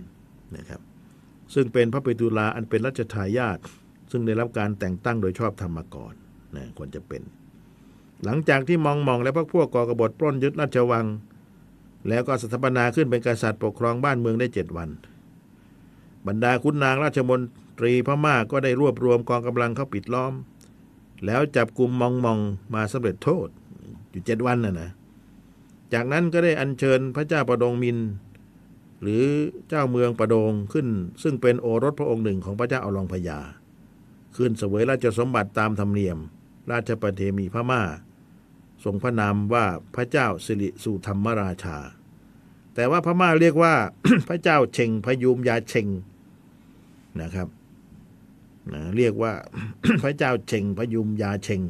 [0.56, 0.82] นะครับ
[1.54, 3.60] ซึ่งเป็นพระปิตุลาอันเป็นรัชทายาท
[4.12, 6.14] ซึ่งได้รับการแต่งตั้งโดยชอบธรรมมาก่อน
[6.56, 7.22] นะควรจะเป็น
[8.24, 11.06] หลังจากที่มองมองและพวกพวกก่อกบฏปล้นยึดราชวัง
[12.10, 14.90] แล้วก็สถาปนาขึ้นเป็นกษัตริย์ปกครองบ้านเมืองได้เจ็ดวัน
[16.28, 17.42] บรรดาคุณนางราชมน
[17.80, 20.34] ตรีพม่าก็ได้รวบรวมกองกำลังเข้าปิดล้อม
[21.26, 22.40] แล้วจับกลุ่มมองมอง
[22.74, 23.48] มาสำเร็จโทษ
[24.10, 24.90] อยู่เจ็ดวันน่ะนะ
[25.94, 27.98] จากนั้นก็ได้อัญเชิญพระเจ้าประดงมิน
[29.02, 29.24] หรือ
[29.70, 30.88] เจ้าเมืองประดงขึ้น
[31.24, 33.40] ซึ่งเป็นโอรสพระองค์หนึ่งของพระเจ้าอลองพญา
[34.36, 36.18] ขึ้นเสวยราชสมบัติตามธรรมเนียม
[36.72, 37.82] ราชประเทมีพม่า
[38.84, 41.78] ทรงพระนามว่าพระเจ้าสิริสุธรรมราชา
[42.76, 43.74] แต่ว่าพม่าเรียกว่า
[44.30, 45.88] พระเจ้าเชงพยุมยาเชง
[47.22, 47.48] นะครับ
[48.74, 49.34] นะเรียกว่า
[50.04, 51.62] พระเจ้าเชงพยุมยาเชง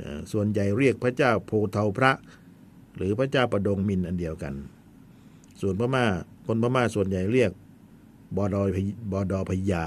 [0.00, 2.12] นะส่วนใหญ่เรียกพระเจ้าโพเทาพระ
[2.96, 4.54] หรือพระเจ้าประดงมินอันเดียวกัน
[5.60, 6.06] ส่วนพม่า
[6.46, 7.52] คนพม่าส่วนใหญ่เรียก
[8.36, 8.62] บอดอ
[9.12, 9.86] บอดอพยา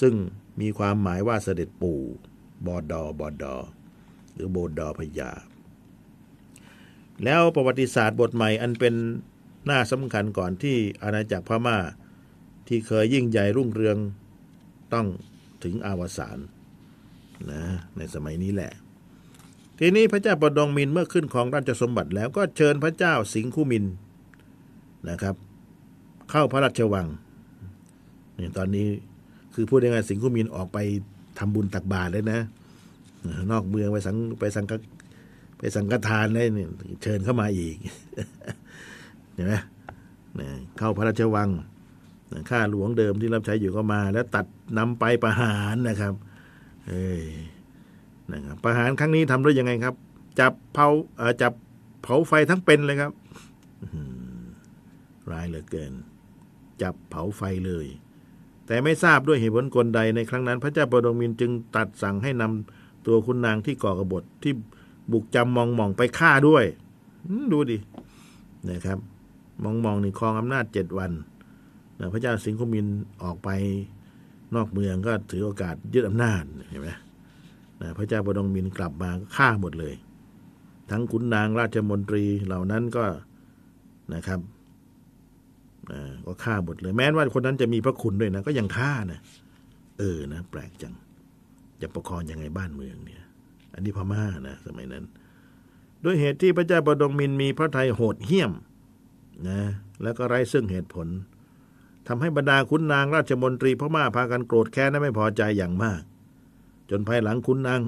[0.00, 0.14] ซึ่ง
[0.60, 2.00] มีความหมายว่าเสด็จปู่
[2.66, 3.54] บอดอบอดอ
[4.34, 5.30] หรือโบดอพยา
[7.24, 8.94] แล้วประวัติศาสตร์บทใหม่อันเป็น
[9.66, 11.78] หน้าสำคัญก่อนที่อาณาจักรพม่า
[12.68, 13.96] ที่เคยยิ่งใหญ่รุ่งเรือง
[14.94, 15.06] ต้อง
[15.64, 16.38] ถึงอาวสาน
[17.50, 17.62] นะ
[17.96, 18.72] ในสมัยนี้แหละ
[19.78, 23.84] ทีนี้พระเจ้าประดงมินเมื่อขึ้นของราชสมบัติแล้วก็เชิญพระเจ้าสิงคุมิน
[25.08, 25.34] นะครับ
[26.30, 27.06] เข้าพระราชวัง
[28.36, 28.86] เนี่ยตอนนี้
[29.54, 30.78] คือพูดยังไงสิงคุมินออกไป
[31.38, 32.40] ทำบุญตักบาตรเลยนะ
[33.50, 34.72] นอกเมืองไปสังไปสังก
[35.58, 36.68] ไปสังฆทานเลยเนี่ย
[37.02, 37.76] เชิญเข้ามาอีก
[39.34, 39.54] เห็นไหม
[40.78, 41.48] เข้าพระราชวัง
[42.50, 44.46] ข้าหลวงเดิมที่รับใช้อยู่ก็มา แล้วตัด
[44.78, 46.14] นำไปประหารนะครับ
[46.88, 47.22] เอ้ย
[48.32, 49.94] นะครับประหารครั้งนี้ทำด้วยยังไงครับ
[50.40, 50.88] จับเผา
[51.18, 51.52] เออจับ
[52.02, 53.12] เผาไฟทั้งเป็นเลยครับ
[55.30, 55.92] ร้ายเหลือเกิน
[56.82, 57.86] จับเผาไฟเลย
[58.66, 64.52] แต่ไม่ทราบด้วยเหตุผลกลใดในครั้งนั้น พระเจ้าปรดงมินจึงตัดสั่งให้นำตัวคุณนางที่ก่อกบฏที่
[65.12, 66.64] บุกจำมองมองไปฆ่าด้วย
[67.52, 67.78] ดูดิ
[68.70, 68.98] นะครับ
[69.64, 71.12] มองมองนี่ครองอำนาจเจ็ดวัน
[72.12, 72.86] พระเจ้าสิงคุมิน
[73.22, 73.48] ออกไป
[74.54, 76.88] นอกเมืองก็ถือโอกาสยึดอำนาจเห็นไหม
[77.98, 79.94] พระเจ้าปดงมินกลับมาฆ่าหมดเลย
[80.90, 83.04] ทั้งขุนนางราชมนตรีเหล่านั้นก็
[84.14, 84.40] นะครับ
[86.26, 89.20] ก็ฆ่าหมดเลย แม้ว่าคนนั้นจะมีพระคุณด้วยนะก็ยังฆ่านะ
[89.98, 90.94] เออนะแปลกจัง
[91.80, 93.22] จะประคองยังไงบ้านเมืองเนี่ย
[93.74, 95.04] อันนี้พม่านะสมัยนั้น
[96.04, 98.52] ด้วยเหตุที่พระเจ้าปดงมินมีพระทัยโหดเหี้ยม
[99.48, 99.60] นะ
[100.02, 101.06] แล้วก็ไร้ซึ่งเหตุผล
[102.08, 106.00] ทำให้บรรดาขุนนางราชมนตรีพม่าพากันโกรธแค้นและไม่พอใจอย่างมาก
[106.90, 107.80] จนภายหลังขุนนาง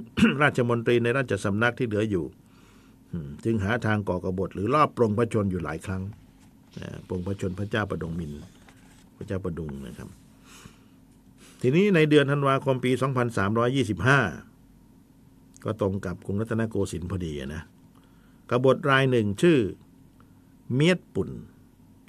[0.43, 2.25] ราชมนตรีในราชสำนักที่เหลืออยู่
[3.45, 6.03] จึงหาทางก่อกบฏหรือลอบปรงพระชนอยู่หลายครั้ง
[7.09, 8.33] ปรงพระชนพระเจ้าประดงมิน
[9.17, 10.09] พระเจ้าประดุงนะครับ
[11.61, 12.91] ทีนี้ในเดือนธันวาคมปี
[14.49, 17.63] 2325 ก็ตรงกับกรุงรัตนโกสินทร์พอดีนะ
[18.51, 19.59] กบฏรายหนึ่งชื่อ
[20.75, 21.31] เมียดปุ่น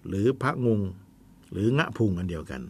[0.08, 0.80] หรือพระงง
[1.52, 2.62] หรืองะพุงอันเดียวกัน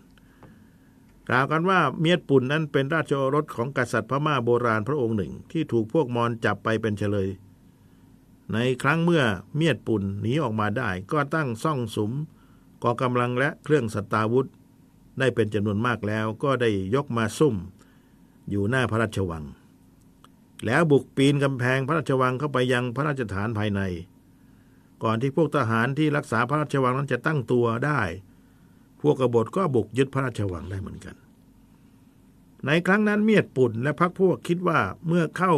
[1.30, 7.30] กล่าวกันว่าเมียดปุ่นนั้นเป็นราชโอรสของกษัตริย์พม่าโบราณพระองค์หนึ่ง ที่ถูกพวกมอญจับไปเป็นเฉลย
[8.54, 9.24] ในครั้งเมื่อ
[9.56, 12.12] เมียดปุ่นหนีออกมาได้ ก็ตั้งซ่องสุม
[12.84, 14.48] กองกำลังและเครื่องสตาวุธ
[15.20, 17.56] ได้เป็นจำนวนมากแล้วก็ได้ยกมาซุ่ม
[18.50, 19.44] อยู่หน้าพระราชวัง
[20.65, 23.82] แล้วบุกปีนกำแพงพระราชวังเข้าไปยังพระราชฐานภายใน
[25.04, 28.02] ก่อนที่พวกทหารที่รักษาพระราชวังนั้นจะตั้งตัวได้
[29.01, 31.15] พวกกบฏก็บุกยึดพระราชวังได้เหมือนกัน
[32.65, 35.53] ในครั้งนั้นเมียดปุ่นและพรรคพวกคิดว่าเมื่อเข้า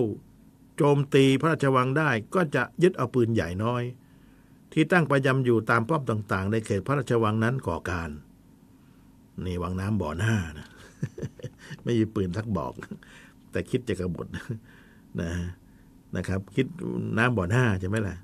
[0.78, 3.84] โจมตีพระราชวังได้ก็จะยึดเอาปืนใหญ่น้อย
[4.74, 8.10] ที่ตั้งประจำอยู่ตามป้อมต่างๆ ในเขตพระราชวังนั้นก่อการ
[9.46, 10.68] นี่วังน้ำบ่อหน้านะ
[11.84, 12.74] ไม่มีปืนทักบอก
[13.52, 15.32] แต่คิดจะกบฏนะ
[16.16, 16.66] นะครับ คิด
[17.18, 18.16] น้ำบ่อหน้าใช่ไหมล่ะ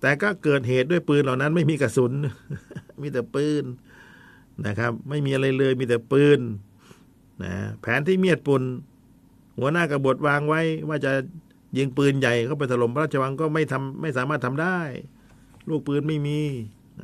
[0.00, 2.12] แต่ก็เกิดเหตุด้วยปืนเหล่านั้นไม่มีกระสุน
[3.02, 3.64] มีแต่ปืน
[4.66, 6.40] นะครับ ไม่มีอะไรเลยมีแต่ปืน
[7.42, 8.62] นะแผนที่เมียดปุน
[9.58, 11.12] หัวหน้ากบฏวางไว้ ว่าจะ
[11.76, 14.78] ยิงปืนใหญ่เข้าไปถล่มพระราชวังก็ไม่ทำไม่สามารถทำได้
[15.68, 16.40] ลูกปืนไม่มี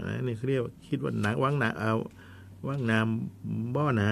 [0.05, 1.93] นะนี่เรียกคิดว่าหนักวังหนาเอา
[2.67, 4.11] วังน้ำบ่อนา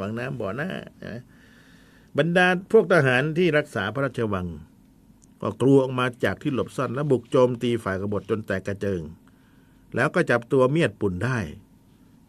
[0.00, 0.68] วังน้ำบ่อหน้า
[2.18, 4.46] บรรดาพวกทหารที่รักษาพระราชวัง
[5.40, 9.00] ก็กลัวออกมาจากที่หลบซ่อนแล้วบุกโจมตีฝ่ายกบฏจนแตกกระเจิง
[9.94, 11.38] แล้วก็จับตัวเมียดปุ่นได้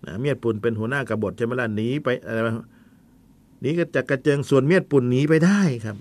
[0.06, 2.48] นะเมียดปุ่นเป็นหัวหน้ากบฏใช่ไหมล่ะหนีไปอะไร
[3.64, 5.98] นี้ก็จะกระเจิงส่วนเมียดปุ่นหนีไปได้ครับ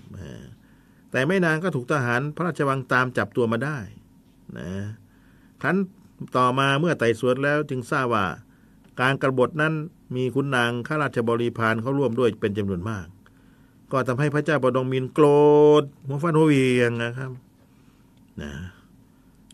[1.11, 3.77] แต่ไม่นานก็ถูกทหารพระราชวังตามจับตัวมาได้
[4.57, 4.69] นะ
[5.61, 5.77] ครั้น
[6.37, 8.25] ต่อมาเมื่อไต่สวนแล้วจึงทราบว่า
[9.01, 9.73] การกรบฏนั้น
[10.15, 13.07] มีคุณนางข้าราชบริพารเขาร่วมด้วยเป็นจำนวนมาก
[13.91, 15.25] ก็ทำให้พระเจ้าประดงมินโกร
[15.81, 17.31] ธหัวฟันหัวเวียงนะครับ
[18.41, 18.51] นะ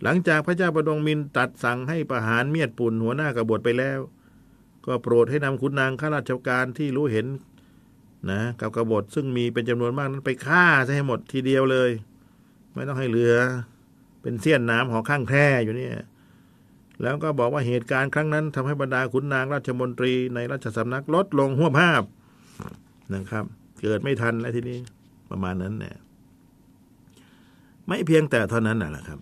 [0.03, 3.99] หลังจากพระเจ้าประดงมินตัดสั่งให้ประหารเมียดปุ่นหัวหน้ากบฏไปแล้ว
[4.85, 7.27] ก็โปรดให้นำขุนนางข้าราชการที่รู้เห็น
[8.31, 10.65] นะกับกบฏซึ่งมีเป็นจำนวนมากนั้นไปฆ่า
[10.95, 11.89] ให้หมดทีเดียวเลย
[12.73, 13.35] ไม่ต้องให้เหลือ
[14.21, 15.93] เป็นเสี้ยนน้ำหอข้างแคร่อยู่เนี่ย
[17.01, 22.03] แล้วก็บอกว่าเหตุการณ์ครั้งนั้นทำให้บรรดาขุนนางราชมนตรีในราชสำนักลดลงหัวภาพ
[23.15, 23.45] นะครับ
[23.81, 24.79] เกิดไม่ทันแล้วทีนี้
[25.29, 25.95] ประมาณนั้นเนี่ย
[27.87, 29.19] ไม่เพียงแต่เท่านั้นน่ะแหละครับ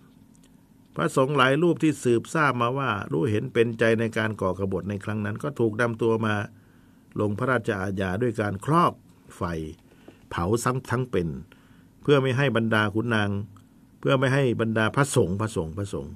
[0.96, 6.34] พระสงฆ์หลายรูปที่สืบทราบมาว่า รู้เห็นเป็นใจในการก่อกบฏในครั้งนั้น ก็ถูกนำตัวมา
[7.20, 8.92] ลงพระราชอาญาด้วยการครอบ
[9.36, 9.42] ไฟ
[10.30, 11.28] เผาซ้ำทั้งเป็น
[12.02, 13.30] เพื่อไม่ให้บรรดาขุนนาง
[14.00, 16.12] เพื่อไม่ให้บรรดาพระสงฆ์พระสงฆ์พระสงฆ์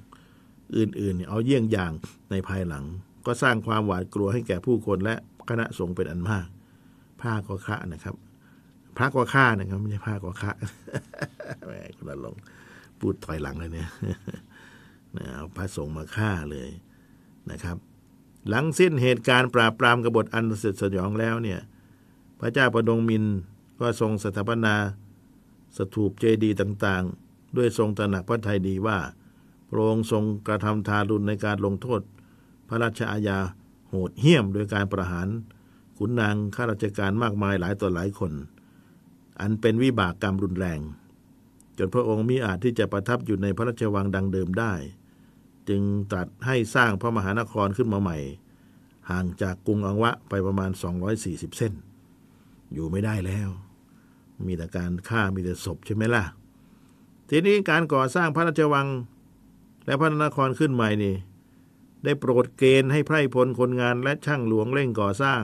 [0.77, 1.91] อื่นๆ เอาเยี่ยงอย่าง
[2.31, 2.83] ในภายหลัง
[3.25, 5.15] ก็สร้างความหวาดกลัวให้แก่ผู้คนและ
[5.49, 6.47] คณะสงฆ์เป็นอันมาก
[7.21, 8.15] ผ้าก็ฆ่านะครับ
[8.97, 10.51] พระก็ฆ่านะครับไม่ใช่ผ้าก็ฆ่า
[11.67, 12.35] แหมคุณลง
[12.99, 13.89] พูดถอยหลังเลยเนี่ย
[15.13, 16.69] เอาพระสงฆ์มาฆ่าเลย
[17.51, 17.77] นะครับ
[18.49, 21.59] หลังสิ้นเหตุการณ์ปราบปรามกบฏอันเสร็จสยองแล้วเนี่ย
[22.39, 23.23] พระเจ้าประดงมิน
[23.79, 24.75] ก็ทรงสถาปนา
[25.77, 28.97] สถูปเจดีย์ต่างๆ ด้วยทรงตระหนักพระทัยดีว่า
[29.69, 32.01] พระองค์ทรงกระทำทารุณในการลงโทษ
[32.67, 33.39] พระราชอาญา
[33.89, 35.27] โหดเหี้ยมโดยการประหาร
[35.97, 38.31] ขุนนางข้าราชการมากมายหลายต่อหลายคน
[39.39, 40.79] อันเป็นวิบากกรรมรุนแรง
[41.77, 44.73] จนพระองค์มิอาจที่จะประทับอยู่ในพระราชวังดังเดิมได้
[45.69, 48.17] จึงตรัสให้สร้างพระมหานครขึ้นมาใหม่
[49.09, 50.71] ห่างจากกรุงอังวะไปประมาณ
[51.13, 51.73] 240 เส้น
[52.73, 53.49] อยู่ไม่ได้แล้ว
[54.45, 56.23] มีแต่การฆ่ามีแต่ศพใช่ไหมล่ะ
[57.29, 58.87] ทีนี้การก่อสร้างพระราชวัง
[59.85, 61.15] และพระนครขึ้นใหม่นี่
[62.03, 65.41] ได้โปรดเกณฑ์ให้ไพร่พลคนงานและช่างหลวงเร่งก่อสร้าง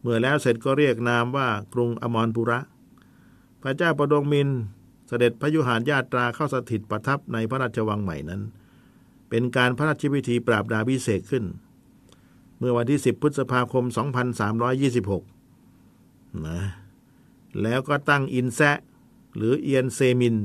[0.00, 2.60] เมื่อแล้วเสร็จก็เรียกนามว่ากรุงอมรปุระ
[3.62, 4.48] พระเจ้าประดงมิน
[5.08, 8.42] เสด็จพระยุหานญาตราเข้าสถิตประทับในพระราชวังใหม่นั้น
[9.28, 11.44] เป็นการพระราชพิธีปราบดาพิเศษขึ้น
[12.58, 13.84] เมื่อวันที่ 10 พฤษภาคม
[15.54, 16.60] 2326 นะ
[17.62, 18.78] แล้วก็ตั้งอินแซะ
[19.36, 20.36] หรือเอียนเซมิน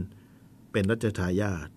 [0.71, 1.69] เป็นรัชทายาท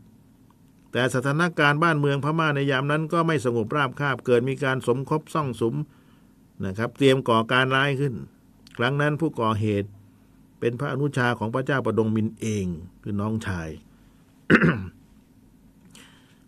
[0.92, 5.74] แต่สถานการณ์บ้านเมืองพม่าในยามนั้นก็ไม่สงบราบคาบเกิดมีการสมคบซ่องสุม
[6.64, 8.14] นะครับ เตรียมก่อการร้ายขึ้น
[8.76, 9.88] ครั้งนั้นผู้ก่อเหตุ
[10.60, 12.66] เป็นพระอนุชาของพระเจ้าประดงมินเอง
[13.02, 13.68] คือน้องชาย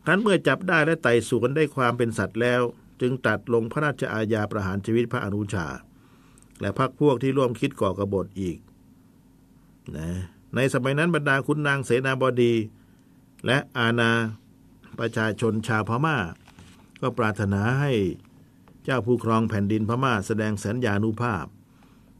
[0.04, 2.62] ครั้นเมื่อจับได้และไต่สวนได้ความเป็นสัตว์แล้ว
[3.00, 5.66] จึงตัดลงพระราชอาญาประหารชีวิตพระอนุชา
[6.60, 8.58] และพรรคพวกที่ร่วมคิดก่อกรบฏอีก
[9.96, 10.10] นะ
[10.54, 12.54] ในสมัยนั้นบรรดาคุณนางเสนาบดี
[13.46, 14.10] และอาณา
[14.98, 16.18] ประชาชนชาวพมา่า
[17.00, 17.92] ก็ปรารถนาให้
[18.84, 21.46] เจ้าผู้ครองแผ่นดินพม่าแสดงสัญญานุภาพ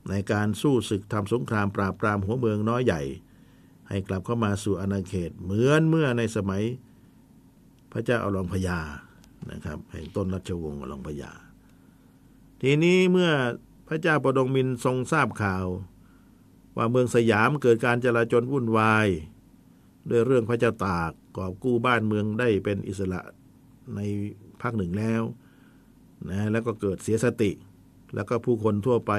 [0.09, 3.03] ในการสู้ศึกทำสงครามปราบปรามหัวเมืองน้อยใหญ่
[3.89, 6.63] ให้กลับเข้ามาสู่อาณาเขตเหมือนเมื่อในสมัย
[7.93, 8.79] พระเจ้าอลองพญา
[9.51, 11.33] นะครับแห่งต้นรัชวงศ์อลองพญา
[12.63, 13.31] ทีนี้เมื่อ
[13.89, 15.67] พระเจ้าประดงมินทรงทราบข่าว
[16.77, 19.07] ว่าเมืองสยามเกิดการจลาจลวุ่นวาย
[20.11, 23.21] ด้วยเรื่องพระเจ้าตากกอบกู้บ้านเมืองได้เป็นอิสระ
[23.95, 24.01] ใน
[24.61, 25.23] ภาคหนึ่งแล้ว
[26.31, 27.51] นะแล้วก็เกิดเสียสติ
[28.15, 29.13] แล้วก็ผู้คนทั่วไป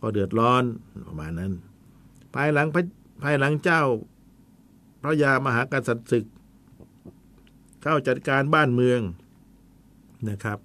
[0.00, 0.64] ก็เดือดร้อน
[1.06, 1.52] ประมาณนั้น
[2.34, 2.66] ภายหลัง
[3.22, 3.82] ภายหลังเจ้า
[5.02, 6.24] พระยามหากษัตริย์ศึก
[7.82, 9.00] เข้าจัดการบ้านเมือง
[10.28, 10.58] นะครับ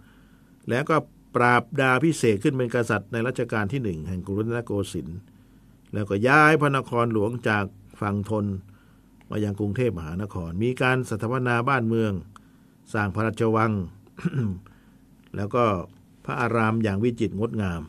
[0.69, 0.97] แล้วก็
[1.35, 5.19] ปราบดาพิเศษขึ้นเป็นกษัตริย์ในรัชกาลที่หนึ่งแห่งกรุงรัตนโกสินทร์
[5.93, 7.65] แล้วก็ย้ายพระนครหลวงจาก
[8.01, 8.45] ฝั่งทน
[9.29, 12.11] มายังกรุงเทพมหานคร มีการสถาปนาบ้านเมือง
[12.93, 13.71] สร้างพระราชวัง
[15.35, 15.65] แล้วก็
[16.25, 17.81] พระอารามอย่างวิจิตรงดงาม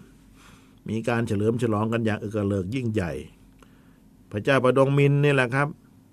[0.88, 3.12] มีการเฉลิมฉลองกันอย่างเอกเลิกยิ่งใหญ่
[4.30, 5.68] พระเจ้าประดงมินนี่แหละครับ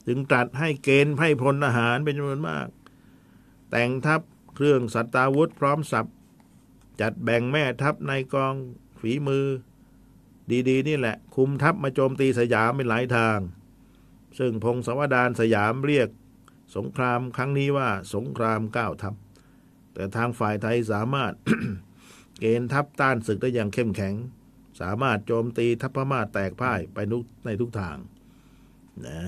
[0.08, 2.68] ถึงตรัสให้เกณฑ์ให้พลทหารเป็นจำนวนมาก
[3.70, 4.22] แต่งทัพ
[4.56, 6.10] เครื่องสัตาวุธพร้อมสับ
[7.02, 8.54] จัดแบ่งแม่ทัพในกอง
[9.00, 9.46] ฝีมือ
[10.70, 13.40] ดีๆ นี่แหละ คุมทัพมาโจมตีสยามเป็นหลายทาง
[14.40, 16.10] ซึ่งพงศาวดารสยามเรียก
[16.76, 19.14] สงครามครั้งนี้ว่าสงครามก้าวทัพ
[19.94, 21.34] แต่ทางฝ่ายไทยสามารถ
[22.40, 24.14] เกณฑ์ทัพต้านศึกได้อย่างเข้มแข็ง
[24.82, 27.98] สามารถโจมตีทัพพม่าแตกพ่ายไปนุกในทุกทาง
[29.08, 29.22] นะ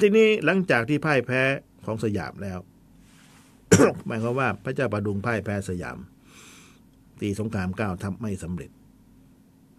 [0.00, 1.42] ทีนี้หลังจากที่พ่ายแพ้
[1.86, 2.58] ของสยามแล้ว
[4.06, 5.98] หมายความว่าพระเจ้าประดุงพ่ายแพ้สยาม
[7.20, 8.70] ตีสงครามเก้าทัพไม่สำเร็จ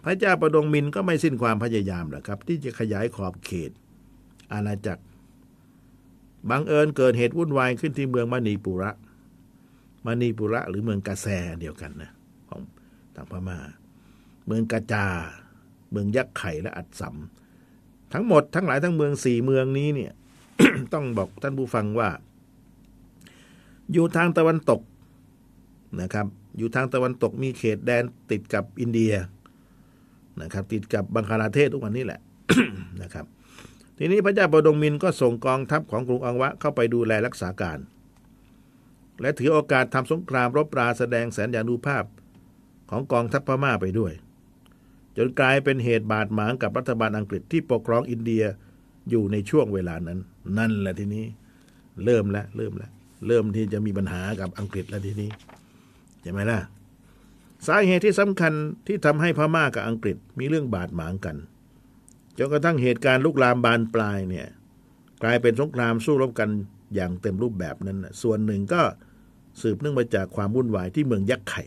[0.05, 3.71] พระเจ้าประดงมินก็ไม่สิ้นความพยายามหรอกครับ ที่จะขยายขอบเขต
[4.53, 5.03] อาณาจักร
[6.49, 8.91] บังเอิญเกิดเหตุวุ่นวายขึ้นที่เมืองมณีปุระ
[10.05, 11.27] มณีปุระหรือเมืองกาแซ
[11.61, 12.11] เดียวกันนะ
[13.15, 13.59] ทางพม่า
[14.47, 15.05] เมืองกาจา
[15.91, 20.13] เมืองยักษ์ไข่และอัดสำทั้งหมดทั้งหลายทั้งเมืองสี่เมืองนี้เนี่ย
[20.93, 22.09] ต้องบอกท่านผู้ฟังว่า
[23.93, 24.81] อยู่ทางตะวันตก
[26.01, 29.13] นะครับ อยู่ทางตะวันตกมีเขตแดนติดกับอินเดีย
[30.41, 32.21] นะครับ ติดกับบังคลาเทศทุกวันนี้แหละ
[33.01, 33.25] นะครับ
[33.97, 37.79] ทีนี้พระเจ้าปดงมินก็ส่งกองทัพของกรุงอังวะเข้าไปดูแลรักษาการ
[39.21, 42.03] และถือโอกาสทำสงครามรบราแสดงแสนยานุภาพ
[42.89, 44.13] ของกองทัพพม่าไปด้วย
[45.17, 48.43] จนกลายเป็นเหตุบาดหมางกับรัฐบาลอังกฤษที่ปกครองอินเดีย
[49.09, 50.19] อยู่ในช่วงเวลานั้น
[50.57, 51.25] นั่นแหละทีนี้
[52.05, 52.91] เริ่มแล้วเริ่มแล้ว
[53.27, 55.29] เริ่มที่จะมีปัญหากับอังกฤษแล้วทีนี้
[56.21, 56.59] ใช่ไหมล่ะ
[57.67, 58.53] สาเหตุที่สำคัญ
[58.87, 61.37] ที่ทำให้พม่ากับอังกฤษมีเรื่องบาดหมางกัน
[62.37, 64.47] จนกระทั่งเหตุการณ์ลุกลามบานปลายเนี่ย
[65.23, 66.49] กลายเป็นสงครามสู้รบกัน
[66.95, 68.81] อย่างเต็มรูปแบบนั้น ส่วนหนึ่งก็
[69.61, 71.63] สืบเนื่องมาจากความวุ่นวายที่เมืองยักษ์ไข่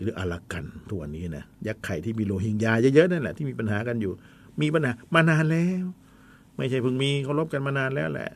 [0.00, 4.12] หรืออารักันทุกวันนี้นะยักษ์ไข่ที่มีโลหิงยาเยอะๆนั่นแหละที่มีปัญหากันอยู่
[4.60, 5.84] มีปัญหามานานแล้ว
[6.56, 8.30] ไม่ใช่เพิ่งมีเขารบกันมานานแล้วแหละ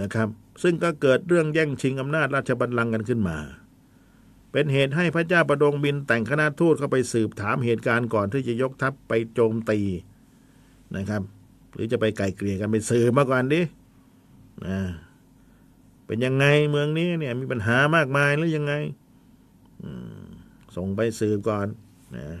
[0.00, 0.28] นะครับ
[0.62, 3.38] ซึ่งก็เกิดเรื่องแย่งชิงอำนาจราชบัลลังก์กันขึ้นมา
[4.52, 9.80] เป็นเหตุให้พระเจ้าประดงบินแต่งคณะทูตเข้าไปสืบถามเหตุการณ์ก่อนที่จะยกทัพไปโจมตี
[10.96, 11.22] นะครับ
[11.74, 13.60] หรือจะไปไกลเกลี่ยกันไปสืบมาก่อนดิ
[14.66, 14.78] นะ
[16.06, 18.74] เป็นยังไงเมืองนี้เนี่ยมีปัญหามากมายหรือยังไง
[20.76, 21.66] ส่งไปสืบก่อน
[22.16, 22.38] นะ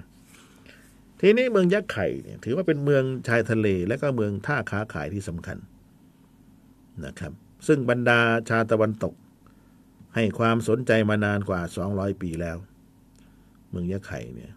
[1.20, 5.58] ทีนี้เมืองยักษ์ไข่เนี่ยถือว่าเป็นเมืองชายทะเล และก็เมืองท่าค้าขายที่สำคัญ
[7.04, 7.32] นะครับ
[7.66, 9.14] ซึ่งบรรดาชาตะวันตก
[10.14, 12.56] ให้ความสนใจมานานกว่าสองร้อยปีแล้ว
[13.70, 14.52] เมืองยักษ์ไข่เนี่ย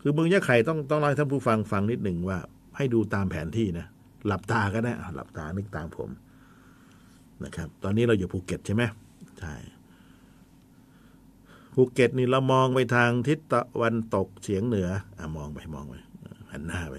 [0.00, 2.38] คือเมืองยักษ์ไข่ต้องต้องเล่าให้ท่านผู้ฟังฟังนิดหนึ่งว่า
[2.76, 3.86] ให้ดูตามแผนที่นะ
[4.26, 6.10] หลับตาก็ได้หลับตานึกตามผม
[7.44, 8.82] นะครับ ตอนนี้เราอยู่ภูเก็ตใช่ไหม
[9.40, 9.54] ใช่
[11.78, 15.94] ภูเก็ตนี่เรามองไปทางทิศตะวันตกเฉียงเหนือ อะมองไปมองไป
[16.52, 16.96] หันหน้าไป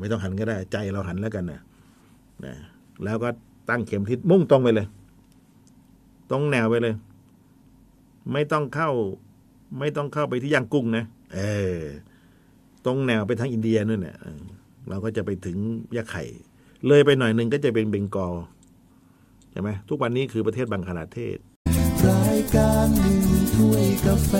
[0.00, 1.60] ไม่ต้องหันก็ได้ ใจเราหันแล้วกันนะ
[2.44, 2.54] นะ
[3.04, 3.28] แล้วก็
[3.70, 4.86] ตั้งเข็มทิศมุ่งตรงไปเลย
[6.30, 6.94] ตรงแนวไปเลย
[8.32, 8.90] ไม่ต้องเข้า
[9.78, 11.04] ไม่ต้องเข้าไปที่ย่างกุ้งนะ
[11.34, 11.40] เอ
[11.76, 11.80] อ
[12.84, 14.16] ตรงแนวไปทางอินเดียนู่นเนี่ย
[14.88, 15.56] เราก็จะไปถึง
[15.96, 16.24] ยะไข่
[16.86, 18.34] เลยไปหน่อยหนึ่งก็จะเป็นเบงกอล
[19.52, 21.38] ใช่ไหมทุกวันนี้คือประเทศบังคลาเทศ
[22.54, 23.22] การหนึ่ง
[23.54, 24.32] ถ้วยกาแฟ